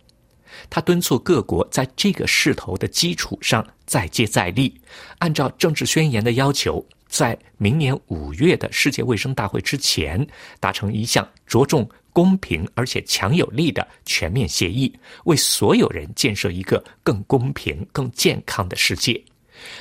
[0.69, 4.79] 他敦促各国在这个势头的基础上再接再厉，
[5.17, 10.27] 按照政治宣言的要求，在明年五月的世界卫生大会之前
[10.59, 14.93] 达成一项着重公平而且强有力的全面协议，
[15.25, 19.21] 为所有人建设一个更公平、更健康的世界。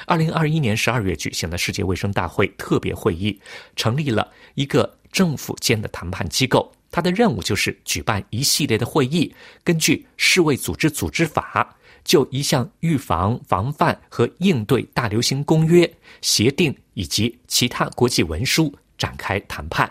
[0.07, 3.39] 二零二一年十二月举行的世界卫生大会特别会议
[3.77, 6.73] 成立了一个政府间的谈判机构。
[6.91, 11.75] 它的任务就是举办一系列的会议，根据世卫组织组织法，
[12.05, 19.91] 就一项预防、防范和应对大流行公约、协定以及其他国际文书展开谈判。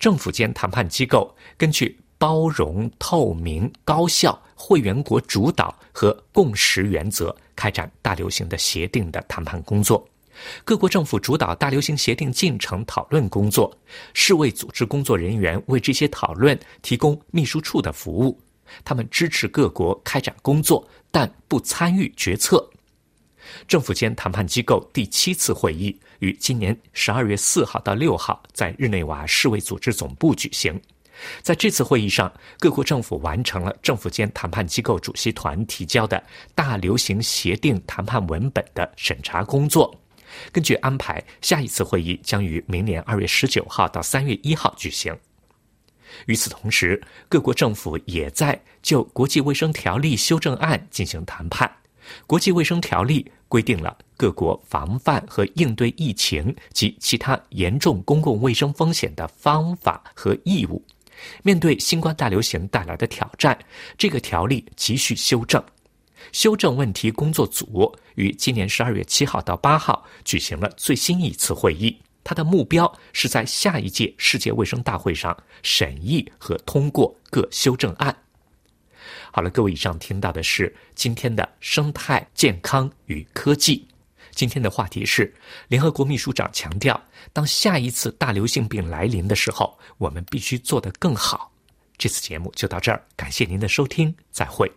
[0.00, 10.06] 政府间谈判机构根据包容、透明、高效、会员国主导和共识原则开展大流行的协定的谈判工作。
[10.64, 13.70] 各国政府主导大流行协定进程讨论工作，
[14.14, 18.40] 世卫组织工作人员为这些讨论提供秘书处的服务。
[18.82, 22.66] 他们支持各国开展工作，但不参与决策。
[23.66, 30.80] 政府间谈判机构第七次会议于今年十二月四号到六号在日内瓦世卫组织总部举行。
[31.42, 36.22] 在这次会议上，各国政府完成了政府间谈判机构主席团提交的
[36.54, 39.94] 大流行协定谈判文本的审查工作。
[40.50, 45.14] 根据安排，下一次会议将于明年二月十九号到三月一号举行。
[46.26, 51.70] 与此同时，各国政府也在就国际卫生条例修正案进行谈判。
[52.26, 60.82] 国际卫生条例规定了各国防范和应对疫情及其他严重公共卫生风险的方法和义务。
[61.42, 63.58] 面对新冠大流行带来的挑战，
[63.98, 65.62] 这个条例急需修正。
[66.32, 78.16] 修正问题工作组于今年十二月七号到八号举行了最新一次会议，它的目标是在下一届世界卫生大会上审议和通过各修正案。
[79.32, 83.86] 好了，各位，以上听到的是今天的生态健康与科技。
[84.32, 85.32] 今天的话题是：
[85.68, 87.00] 联合国秘书长强调，
[87.32, 91.52] 当下一次大流行病来临的时候，我们必须做得更好。
[91.96, 94.70] 这次节目就到这儿，感谢您的收听，再会。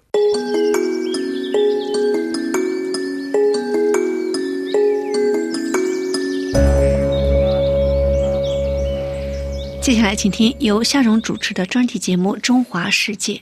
[9.82, 13.34] 接下来，请听由夏蓉主持的专题节目《中华世界》。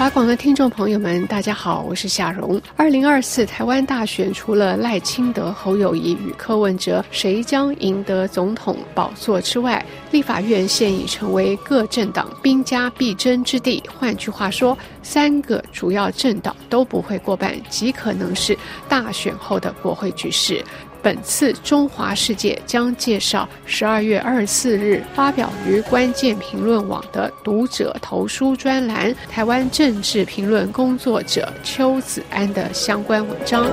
[0.00, 2.58] 华广的听众朋友们，大家好，我是夏蓉。
[2.74, 13.82] 二零二四台湾大选，除了赖清德、侯友谊与柯文哲谁将赢得总统宝座之外，立法院现已成为各政党兵家必争之地。
[13.94, 18.56] 换句话说，三个主要政党都不会过半，极可能是
[18.88, 20.64] 大选后的国会局势。
[21.02, 33.66] 本次中华世界将介绍十二月二十四日发表于关键评论网的读者投书专栏，台湾政治评论工作者邱子安的相关文章。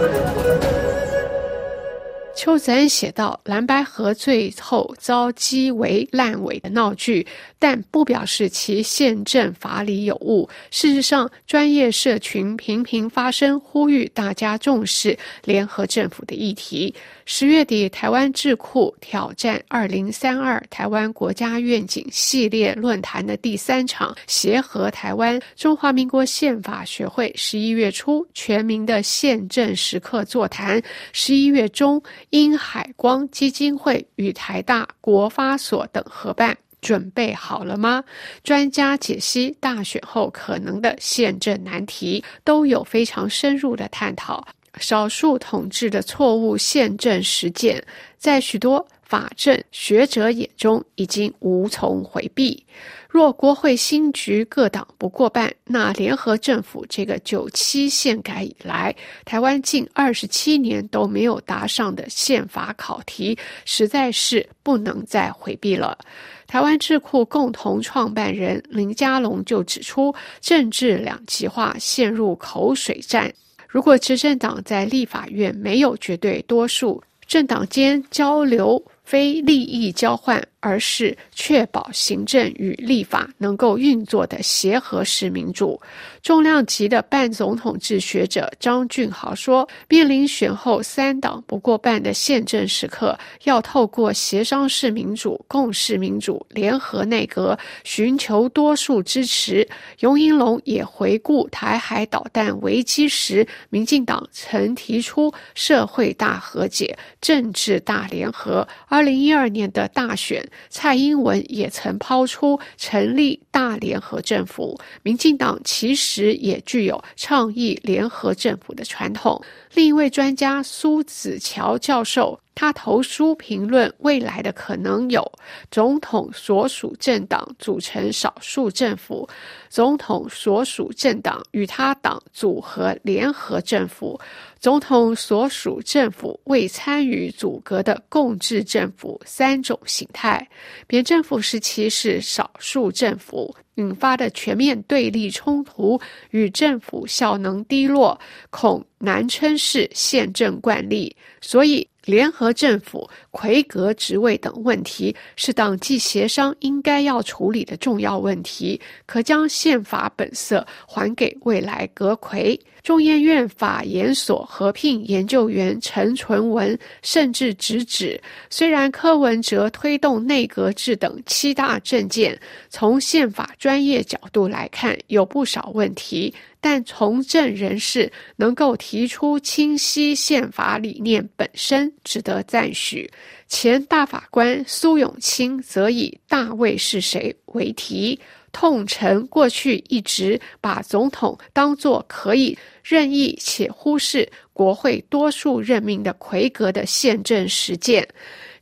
[2.33, 7.25] 邱子安写道：“蓝白河最后遭击为烂尾的闹剧，
[7.57, 10.47] 但不表示其宪政法理有误。
[10.69, 16.93] 事实上，专业社群频频发声，呼吁大家重视联合政府的议题。”
[17.29, 38.01] 十月底，台湾智库挑战二零三二台湾国家愿景系列论坛的第三场协和台湾中华民国宪法学会十一月初全民的宪政时刻座谈，十一月中因海光基金会与台大国发所等合办，准备好了吗？
[38.41, 44.47] 专家解析大选后可能的宪政难题，都有非常深入的探讨。
[44.79, 47.83] 少数统治的错误宪政实践，
[48.17, 52.65] 在许多法政学者眼中已经无从回避。
[53.09, 58.93] 若国会新局各党不过半，那联合政府这个九七宪改以来，
[59.25, 65.97] 台湾近二十七年都没有答上的宪法考题，实在是不能再回避了。
[66.45, 73.33] 台湾智库共同创办人林佳龙就指出，政治两极化陷入口水战。
[73.67, 80.41] 如果执政党在立法院没有绝对多数，政党间交流非利益交换。
[80.67, 85.79] 而是确保行政与立法能够运作的协和式民主。
[86.21, 99.65] 重量级的半总统制学者张俊豪说：“面临选后三党不过半的宪政时刻，要透过协商式民主、共识民主、联合内阁，寻求多数支持。”
[99.99, 108.67] 尤英龙也回顾台海导弹危机时，民进党曾提出社会大和解、政治大联合。
[108.89, 110.45] 二零一二年的大选。
[110.69, 119.41] 蔡英文也曾抛出成立大联合政府，民进党其实也具有倡议联合政府的传统。
[119.73, 122.39] 另一位专家苏子乔教授。
[122.59, 125.31] 他投书评论未来的可能有：
[125.69, 129.29] 总统所属政党组成少数政府，
[129.69, 134.19] 总统所属政党与他党组合联合政府，
[134.59, 140.47] 总统所属政府未参与组阁的共治政府三种形态。
[140.87, 145.99] 扁政府时期是少数政府引发的全面对立冲突
[146.31, 151.87] 与政府效能低落，恐难称是宪政惯例，所以。
[152.07, 162.57] 联合政府、魁阁职位等问题是党纪协商应该要处理的重要问题，可将宪法本色还给未来阁魁。
[162.87, 168.17] 中研院法研所合聘研究员陈纯文甚至直指，
[168.49, 176.33] 虽然柯文哲推动内阁制等七大政见，从宪法专业角度来看有不少问题。
[176.61, 183.09] 但从政人士能够提出清晰宪法理念本身值得赞许。
[183.47, 188.19] 前大法官苏永清则以“大卫是谁”为题，
[188.59, 198.07] 痛陈过去一直把总统当作可以任意且忽视国会多数任命的魁格的宪政实践。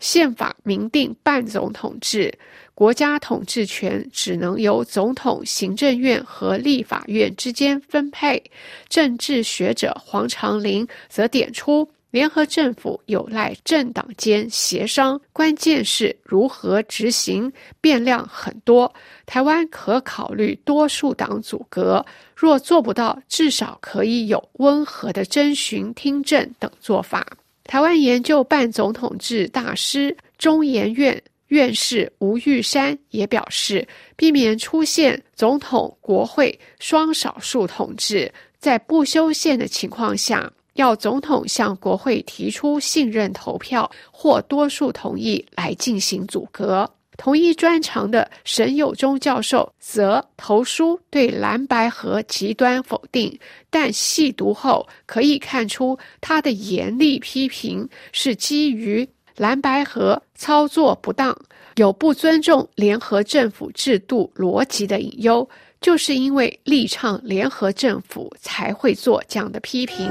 [0.01, 2.37] 宪法明定半总统制。
[2.73, 8.43] 国家统治权只能由总统、行政院和立法院之间分配。
[8.89, 17.51] 政治学者黄长林则点出，联合政府有赖政党间协商，关键是如何执行，
[17.81, 18.89] 变量很多。
[19.25, 27.27] 台湾可考虑多数党组阁，若做不到，至少可以有温和的征询、听证等做法。
[27.65, 31.21] 台湾研究办总统制大师中研院。
[31.49, 46.89] 院士吴玉山也表示，避免出现总统国会双少数统治，在不修宪的情况下，要总统向国会提出信任投票或多数同意来进行阻隔。
[47.17, 59.07] 同一专长的沈友忠教授则投书对蓝白河极端否定，但细读后可以看出，他的严厉批评是基于。
[59.37, 61.37] 蓝白河操作不当，
[61.75, 65.49] 有不尊重联合政府制度逻辑的隐忧，
[65.85, 70.09] 就是因为力倡联合政府才会做这样的批评。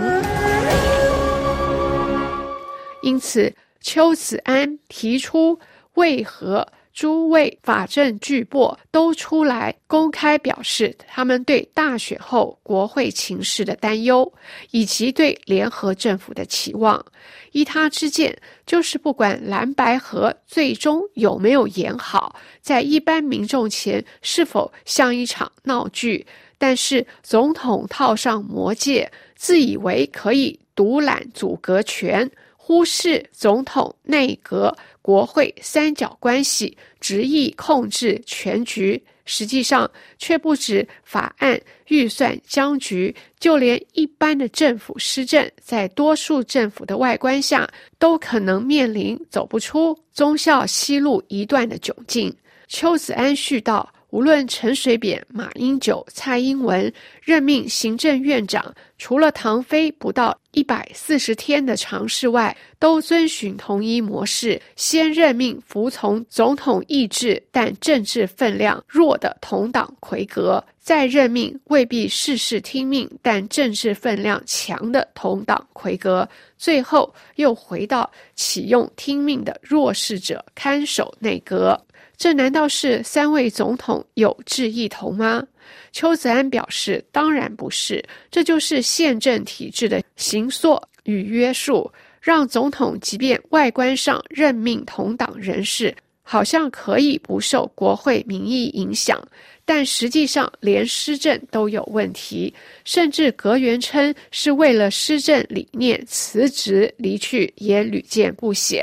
[3.03, 5.59] 因此，邱子安提出
[5.95, 6.65] 为何
[6.95, 14.33] 诸位法政巨擘都出来公开表示，他们对大选后国会情势的担忧，
[14.71, 17.05] 以及对联合政府的期望。
[17.51, 26.25] 依他之见，就是不管蓝白河最终有没有演好，在一般民众前是否像一场闹剧，
[26.59, 32.31] 但是总统套上魔戒，自以为可以独揽阻隔权，
[32.67, 38.99] 忽视总统、内阁、国会三角关系，执意控制全局。
[39.27, 52.35] 实际上却不止法案、预算僵局，就连一般的政府施政，在多数政府的外观下，都可能面临走不出忠孝西路一段的窘境。
[52.69, 53.87] 邱子安絮道。
[54.15, 81.77] 无论陈水扁、马英九、蔡英文任命行政院长，除了唐飞不到一百四十天的尝试外，都遵循同一模式：先任命服从总统意志但政治分量弱的同党魁阁，再任命未必事事听命但政治分量强的同党魁阁，最后又回到启用听命的弱势者看守内阁。
[82.25, 85.47] 这难道是三位总统有志一同吗？
[85.93, 99.23] 邱子安表示，当然不是，这就是宪政体制的形塑与约束，让总统即便外观上任命同党人士，好像可以不受国会民意影响，
[99.67, 102.55] 但实际上连施政都有问题，
[102.87, 108.83] 甚至阁员称是为了施政理念辞职离去，也屡见不鲜。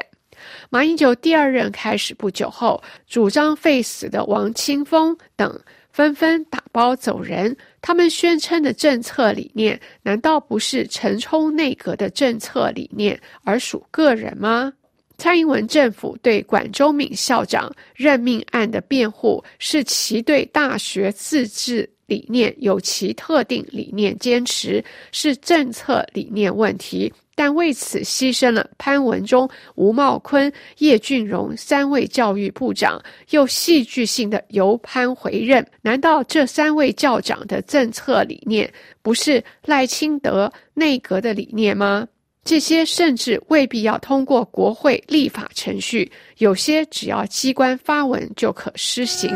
[0.73, 5.59] 马英九第二任开始不久后，主张废死的王清峰等
[5.91, 7.53] 纷纷打包走人。
[7.81, 14.71] 他们宣称的政策理念，难道不是陈冲内阁的政策理念，而属个人吗？
[15.17, 24.83] 蔡英文政府对管中敏校长任命案的辩护，是其对大学自治理念有其特定理念坚持，
[25.13, 27.13] 是政策理念问题。
[27.35, 35.65] 但为此牺牲了潘文忠、吴茂坤、叶俊荣三位教育部长，又戏剧性的由潘回任。
[35.81, 38.69] 难道这三位教长的政策理念
[39.01, 42.05] 不是赖清德内阁的理念吗？
[42.43, 49.31] 这些甚至未必要通过国会立法程序，有些只要机关发文就可施行。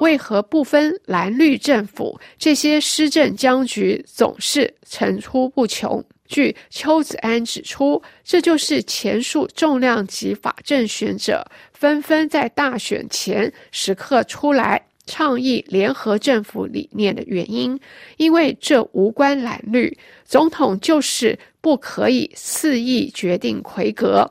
[0.00, 6.04] 为何不分蓝绿政府，这些施政僵局总是层出不穷？
[6.28, 17.78] 据邱子安指出，这就是前述重量级法政选者纷纷在大选前时刻出来倡议联合政府理念的原因。
[18.16, 24.28] 因为这无关蓝绿，总统就是不可以肆意决定魁阁。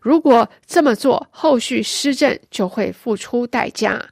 [0.00, 4.04] 如果这么做，后续施政就会付出代价。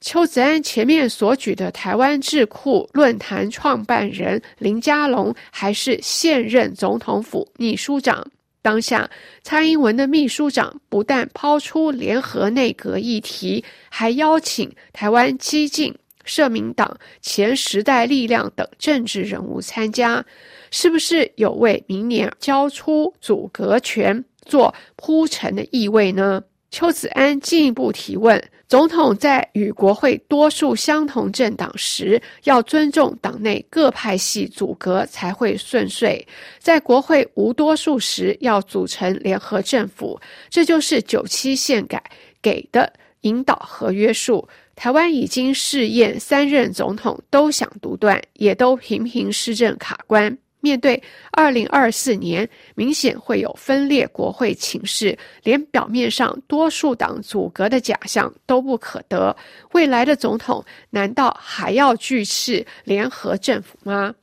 [0.00, 8.26] 邱子安前面所举的台湾智库论坛创办人林佳龙，还是现任总统府秘书长。
[8.62, 9.08] 当下
[9.42, 15.94] 蔡英文的秘书长不但抛出联合内阁议题，还邀请台湾激进、
[16.24, 20.24] 社民党、前时代力量等政治人物参加，
[20.70, 26.42] 是不是有为明年交出阻隔权做铺陈的意味呢？
[26.70, 28.42] 邱子安进一步提问。
[28.70, 36.24] 总统在与国会多数相同政党时，要尊重党内各派系阻隔才会顺遂；
[36.60, 40.20] 在国会无多数时，要组成联合政府。
[40.48, 42.00] 这就是九七宪改
[42.40, 42.92] 给的
[43.22, 44.48] 引导和约束。
[44.76, 50.38] 台湾已经试验三任总统都想独断，也都频频施政卡关。
[50.60, 51.02] 面对
[51.32, 59.34] 二零二四年明显会有分裂国会情势，连表面上多数党阻隔的假象都不可得。
[59.72, 64.14] 未来的总统难道还要拒斥联合政府吗？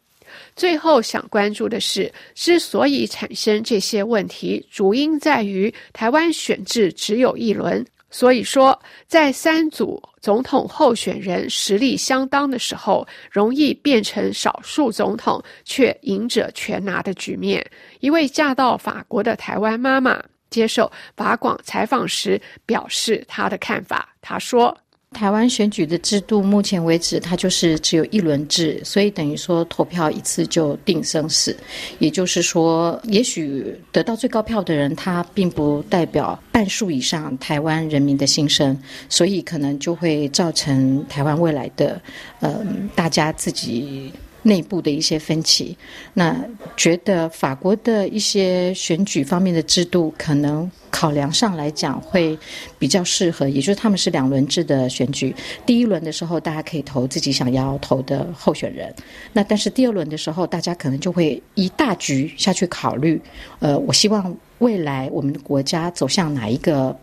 [0.56, 7.86] 最后想关注的是，之所以产生这些问题，主因在于台湾选制只有一轮。
[8.18, 17.63] 所以说，在三组总统候选人实力相当的时候，容易变成少数总统却赢者全拿的局面。
[17.99, 24.76] 一位嫁到法国的台湾妈妈接受法广采访时表示她的看法，她说。
[25.12, 31.55] 台湾选举的制度，目前为止，它就是只有一轮制，所以等于说投票一次就定生死。
[31.97, 38.78] 也就是说，也许得到最高票的人，他并不代表半数以上台湾人民的心声，
[39.10, 41.99] 所以可能就会造成台湾未来的，
[42.41, 42.60] 呃，
[42.93, 44.12] 大家自己
[44.48, 45.78] 内部的一些分歧，
[46.14, 46.34] 那
[46.78, 52.38] 觉得法国的一些选举方面的制度可能考量上来讲会
[52.80, 55.36] 比较适合，也就是他们是两轮制的选举。
[55.66, 58.93] 第一轮的时候，大家可以投自己想要投的候选人，
[59.34, 63.22] 那但是第二轮的时候，大家可能就会一大局下去考虑。
[63.60, 66.98] 呃，我希望未来我们的国家走向哪一个？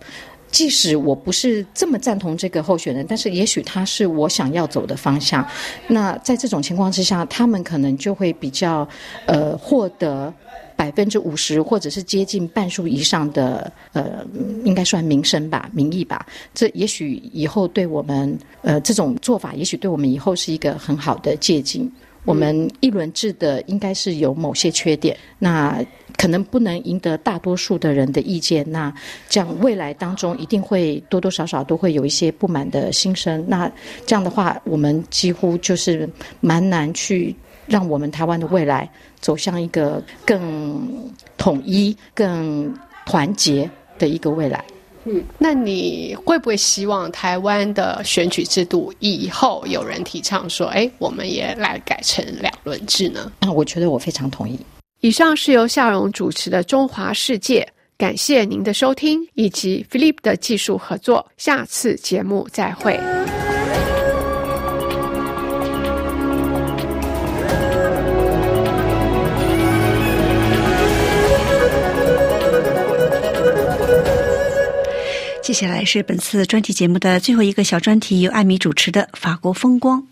[0.54, 5.44] 即使我不是这么赞同这个候选人，但是也许他是我想要走的方向。
[5.88, 8.88] 那在这种情况之下，他们可能就会比较
[9.26, 10.32] 呃获得
[10.76, 14.24] 百分之五十或者是接近半数以上的呃，
[14.64, 16.24] 应该算名声吧、民意吧。
[16.54, 21.90] 这也许以后对我们呃这种做法，也许对我们以后是一个很好的借鉴。
[22.24, 25.84] 我们一轮制的应该是有某些缺点，那
[26.16, 28.64] 可能不能赢得大多数的人的意见。
[28.70, 28.92] 那
[29.28, 33.44] 这样未来当中一定会多多少少都会有一些不满的心声。
[33.48, 33.70] 那
[34.06, 36.08] 这样的话，我们几乎就是
[36.40, 37.34] 蛮难去
[37.66, 38.88] 让我们台湾的未来
[39.20, 42.72] 走向一个更统一、更
[43.06, 44.64] 团结的一个未来。
[45.06, 53.30] 嗯，那你会不会希望台湾的选举制度以后有人提倡说，哎，我们也来改成两轮制呢？
[53.40, 54.58] 啊，我觉得我非常同意。
[55.04, 57.60] 以上是由夏荣主持的《中华世界》，
[57.98, 62.98] 感谢您的收听以及 Philip 的技术合作，下次节目再会。
[75.42, 80.02] 接下来是本次专题节目的最后一个小专题，由艾米主持的《法国风光》。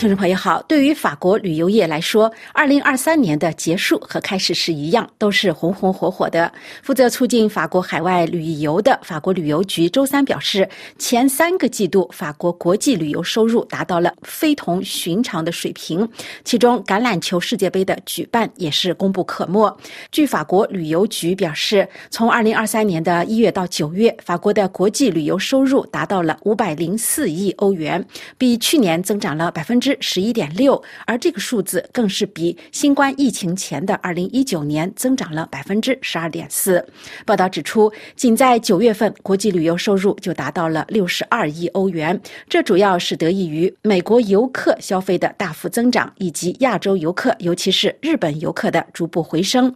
[0.00, 6.50] 听众朋友好，对于法国旅游业来说，二零二三年的结束和开始是一样，都是红红火火的。
[6.82, 10.66] 负责促进法国海外旅游的法国旅游局周三表示，
[10.98, 16.08] 前三个季度法国国际旅游收入达到了非同寻常的水平，
[16.46, 19.70] 其中橄榄球世界杯的举办也是功不可没。
[20.10, 28.02] 据法国旅游局表示，从二零二三年的一月到九月，法国的国际旅游收入达到了五百零四亿欧元，
[28.38, 29.89] 比去年增长了百分之。
[30.00, 36.86] 十一点六，而这个数字更是比新冠疫情前的二零一九年增长了百分之十二点四。
[37.26, 49.74] 报道指出，仅在九月份，国际旅游收入就达到了六十二亿欧元，这主要是得益于美国游客消费的大幅增长，以及亚洲游客，尤其是日本游客的逐步回升。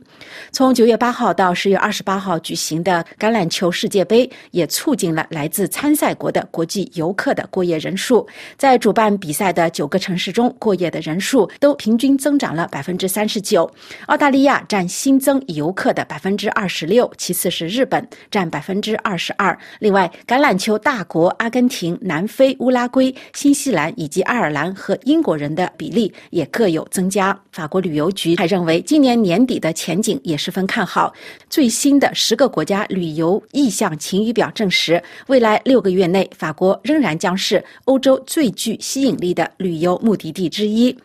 [0.52, 8.26] 从九月八号到十月二十八号举行的橄榄球世界杯，也促进了来自参赛国的国际游客的过夜人数。
[8.56, 10.03] 在主办比赛的九个。
[10.05, 13.70] 城市中过夜的人数都平均增长了百分之三十九，
[14.05, 19.59] 澳大利亚占新增游客的百分之二十六，其次是日本占百分之二十二。
[19.78, 27.34] 另外，橄榄球大国阿根廷、南非、乌拉圭、新西兰以及爱尔兰和英国人的比例也各有增加。
[27.50, 31.14] 法国旅游局还认为，今年年底的前景也十分看好。
[31.48, 39.93] 最新的十个国家旅游意向晴雨表证实，未来六个月内，法国仍然将是欧洲最具吸引力的旅游。
[40.03, 40.97] 目的地之一，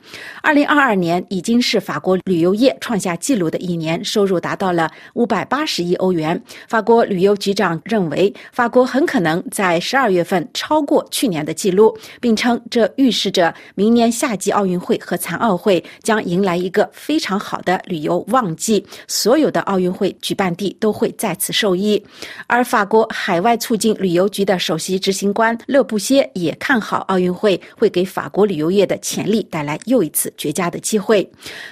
[0.41, 6.41] 二零二二年已经是法国旅游业创下纪录的一年，收入达到了五百八十亿欧元。
[6.67, 22.01] 法国旅游局长认为，法国很可能在十二月份超过去年的记录，并称这预示着明年夏季奥运会和残奥会将迎来一个非常好的旅游旺季，所有的奥运会举办地都会在此受益。
[22.47, 28.78] 而法国海外促进旅游局的首席执行官勒布歇也看好奥运会会给法国旅游业。
[28.79, 31.29] 业的潜力带来又一次绝佳的机会。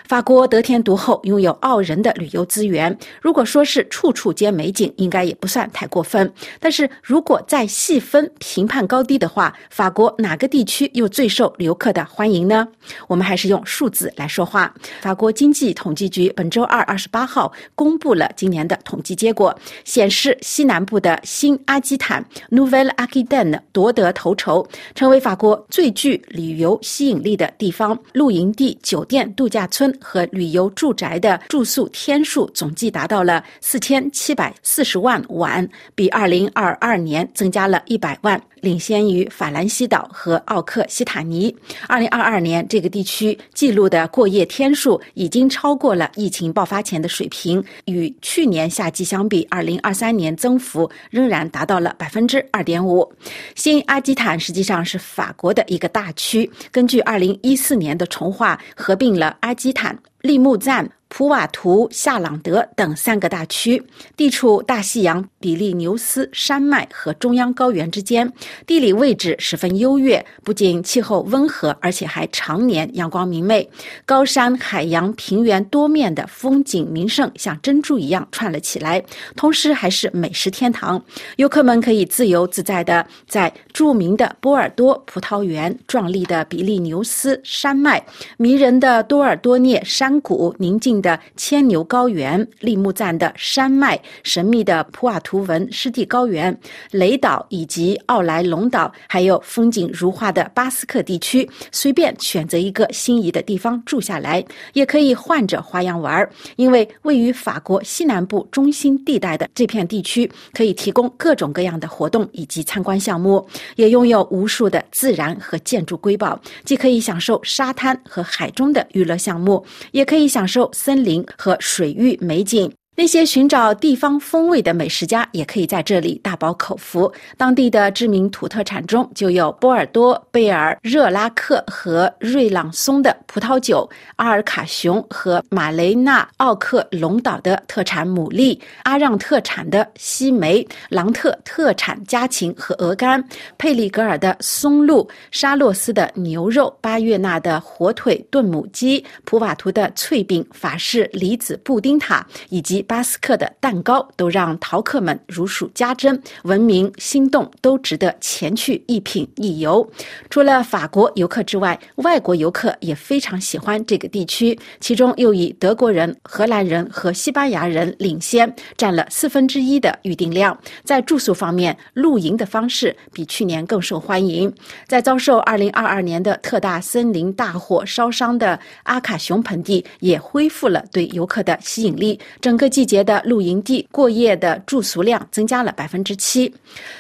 [0.08, 2.96] 法国得天独厚，拥有傲人的旅游资源。
[3.22, 6.32] 如果说是处处皆美景，应该也不算太过分。
[6.60, 12.68] 但是如果再细分评判高低的话，法国哪个地区又最受游客的欢迎呢？
[13.08, 14.74] 我们还是用数字来说话。
[15.02, 26.78] 法国经济统计局本周二二十八号公布了今年的统计结果，显示西南部的新阿基坦 （Nouvelle Aquitaine） 夺得头筹，成为法国最具旅游。
[26.98, 38.42] 吸引力的地方，露营地、酒店、度假村和旅游住宅的住宿天数总计达到了四千七百四十万晚，比二零二二年增加了一百万。
[38.62, 41.56] 领先于法兰西岛和奥克西塔尼。
[41.88, 47.64] 二零二二年，这个地区记录的过夜天数已经超过了疫情爆发前的水平。
[47.86, 53.12] 与去年夏季相比，二零二三年增幅仍然达到了百分之二点五。
[53.56, 59.98] 新阿基坦实际上是法国的一个大区，根据二零一四年的重划，合并了阿基坦。
[60.22, 63.82] 利木赞、普瓦图、夏朗德等三个大区，
[64.16, 68.32] 地处大西洋比利牛斯山脉和中央高原之间，
[68.66, 73.68] 地理位置十分优越，不仅气候温和，而且还常年阳光明媚。
[74.06, 79.04] 高山、海洋、平原多面的风景名胜像珍珠一样串了起来，
[79.36, 81.02] 同时还是美食天堂。
[81.38, 88.06] 游客们可以自由自在的在著名的波尔多葡萄园、壮丽的比利牛斯山脉、
[88.38, 96.58] 迷人的多尔多涅山谷、宁静的牵牛高原、利木赞的山脉、神秘的普瓦图文湿地高原、
[96.92, 104.44] 雷岛以及奥莱龙岛，还有风景如画的巴斯克地区，随便选择一个心仪的地方住下来，
[104.74, 106.28] 也可以换着花样玩。
[106.56, 113.46] 因为位于法国西南部中心地带的这片地区，可以提供各种各样的活动以及参观项目，
[113.76, 122.72] 也拥有无数的自然和建筑瑰宝，既可以享受沙滩和海中的娱乐项目，也可以享受森林和水域美景。
[123.00, 127.14] 那些寻找地方风味的美食家也可以在这里大饱口福。
[127.38, 143.24] 当地的知名土特产中就有波尔多、贝尔、热拉克和瑞朗松的葡萄酒，阿尔卡雄和马雷纳奥克隆岛的特产牡蛎，阿让特产的西梅，朗特特产家禽和鹅肝，
[143.60, 152.84] 佩里格尔的松露，沙洛斯的牛肉，巴月纳的火腿炖母鸡，普瓦图的脆饼，法式梨子布丁塔，以及。
[152.88, 159.88] 巴斯克的蛋糕都让陶客们如数家珍，闻名心动，都值得前去一品一游。
[160.30, 170.58] 除了法国游客之外，外国游客也非常喜欢这个地区，其中又以德国人、荷兰人和西班牙人领先，占了四分之一的预订量。
[170.86, 174.52] 在住宿方面，露营的方式比去年更受欢迎。
[174.88, 182.18] 在遭受2022年的特大森林大火烧伤的阿卡雄盆地，也恢复了对游客的吸引力。
[182.40, 182.72] 整个。
[182.78, 186.54] 季节的露营地过夜的住宿量增加了百分之七。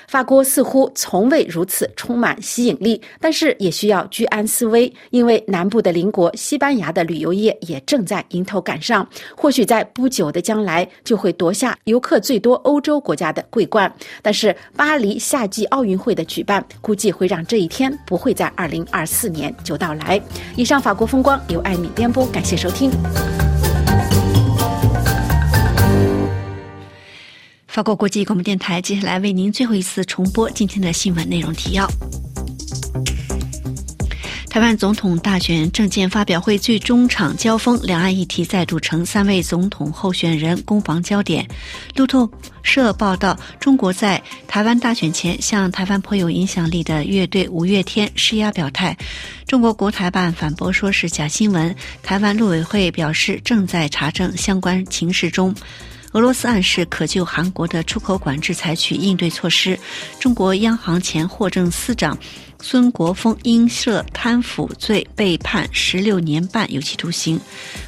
[0.08, 13.94] 法国似乎从未如此充满吸引力，但是也需要居安思危，因为南部的邻国西班牙的旅游业也正在迎头赶上，或许在不久的将来就会夺下游客最多欧洲国家的桂冠。
[14.24, 20.20] 但是巴黎夏季奥运会的举办，估计会让这一天不会在二零二四年就到来。
[20.56, 22.90] 以上法国风光由艾米编播，感谢收听。
[27.78, 31.88] 法国国际广播电台接下来为您最后一次重播今天的新闻内容提要。
[34.50, 41.48] 台湾总统大选政见发表会最终场交锋，两岸议题再度成三位总统候选人攻防焦点。
[41.96, 42.28] 路透
[42.64, 48.98] 社报道，中国在台湾大选前向台湾颇有影响力的乐队五月天施压表态，
[49.46, 51.76] 中国国台办反驳说是假新闻。
[52.02, 55.54] 台湾陆委会表示正在查证相关情势中。
[56.18, 59.78] 俄罗斯暗示可就韩国的出口管制采取应对措施。
[60.20, 62.18] 中国央行前货政司长
[62.60, 67.40] 孙国峰因涉贪腐罪被判十六年半有期徒刑。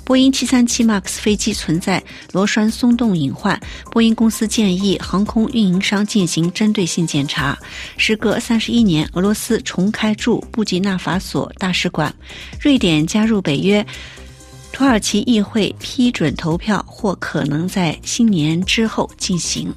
[0.05, 3.59] 波音七三七 MAX 飞机存在螺栓松动隐患，
[3.89, 7.57] 波音公司建议航空运营商进行针对性检查。
[7.97, 12.13] 时隔三十一年，俄罗斯重开驻布吉纳法索大使馆。
[12.61, 13.83] 瑞典加入北约。
[14.79, 19.69] 土耳其议会批准投票，或可能在新年之后进行。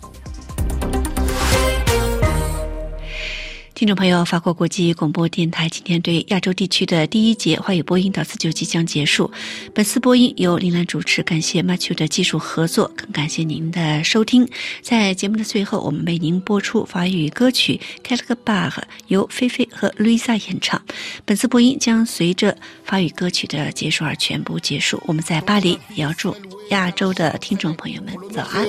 [3.83, 9.29] 听众朋友，法国国际广播电台今天对亚洲地区的第一节华语播音到此就即将结束。
[9.75, 14.49] 本次播音由林兰主持，感谢 Matthew 的技术合作，更感谢您的收听。
[14.83, 20.81] 在节目的最后，我们为您播出法语歌曲《k e l q u e b a r 由菲菲和 Luisa 演唱。
[21.25, 25.03] 本次播音将随着法语歌曲的结束而全部结束。
[25.07, 26.37] 我们在巴黎也要祝
[26.72, 28.66] 亚洲的听众朋友们早安。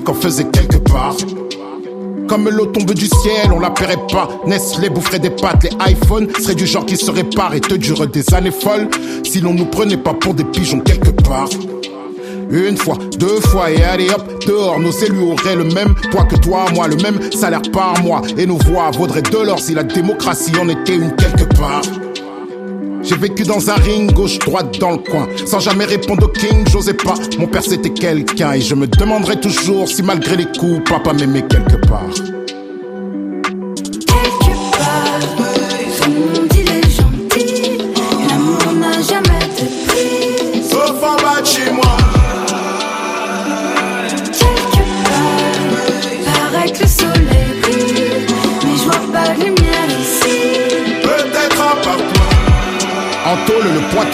[0.00, 1.16] qu'on faisait quelque part.
[2.28, 4.28] Comme l'eau tombe du ciel, on la paierait pas.
[4.46, 8.06] Nestlé boufferait des pâtes, les iPhones seraient du genre qui se réparent et te durent
[8.06, 8.88] des années folles.
[9.24, 11.48] Si l'on nous prenait pas pour des pigeons quelque part.
[12.50, 16.36] Une fois, deux fois et allez hop, dehors, nos élus auraient le même poids que
[16.36, 18.22] toi, moi, le même salaire par mois.
[18.36, 21.82] Et nos voix vaudraient de l'or si la démocratie en était une quelque part.
[23.03, 25.27] J'ai vécu dans un ring gauche-droite dans le coin.
[25.45, 27.15] Sans jamais répondre au king, j'osais pas.
[27.39, 31.45] Mon père c'était quelqu'un et je me demanderai toujours si malgré les coups, papa m'aimait
[31.47, 32.40] quelque part.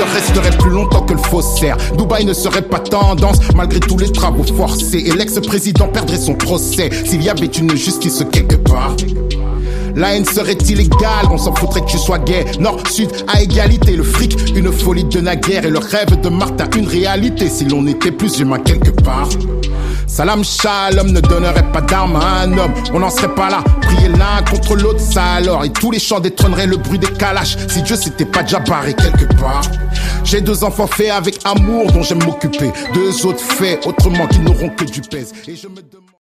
[0.04, 1.78] Resterait plus longtemps que le faussaire.
[1.98, 5.04] Dubaï ne serait pas tendance malgré tous les travaux forcés.
[5.06, 8.96] Et l'ex-président perdrait son procès s'il y avait une justice quelque part.
[9.96, 12.46] La haine serait illégale, on s'en foutrait que tu sois gay.
[12.60, 15.66] Nord, sud, à égalité, le fric, une folie de naguère.
[15.66, 19.30] Et le rêve de Martin, une réalité si l'on était plus humain quelque part.
[20.08, 23.64] Salam shalom ne donnerait pas d'armes à un homme, on n'en serait pas là.
[23.82, 25.66] Prier l'un contre l'autre, ça alors.
[25.66, 28.94] Et tous les chants détrôneraient le bruit des calaches si Dieu s'était pas déjà barré
[28.94, 29.62] quelque part.
[30.24, 32.72] J'ai deux enfants faits avec amour dont j'aime m'occuper.
[32.94, 35.34] Deux autres faits autrement qui n'auront que du pèse.
[35.48, 35.82] Et je me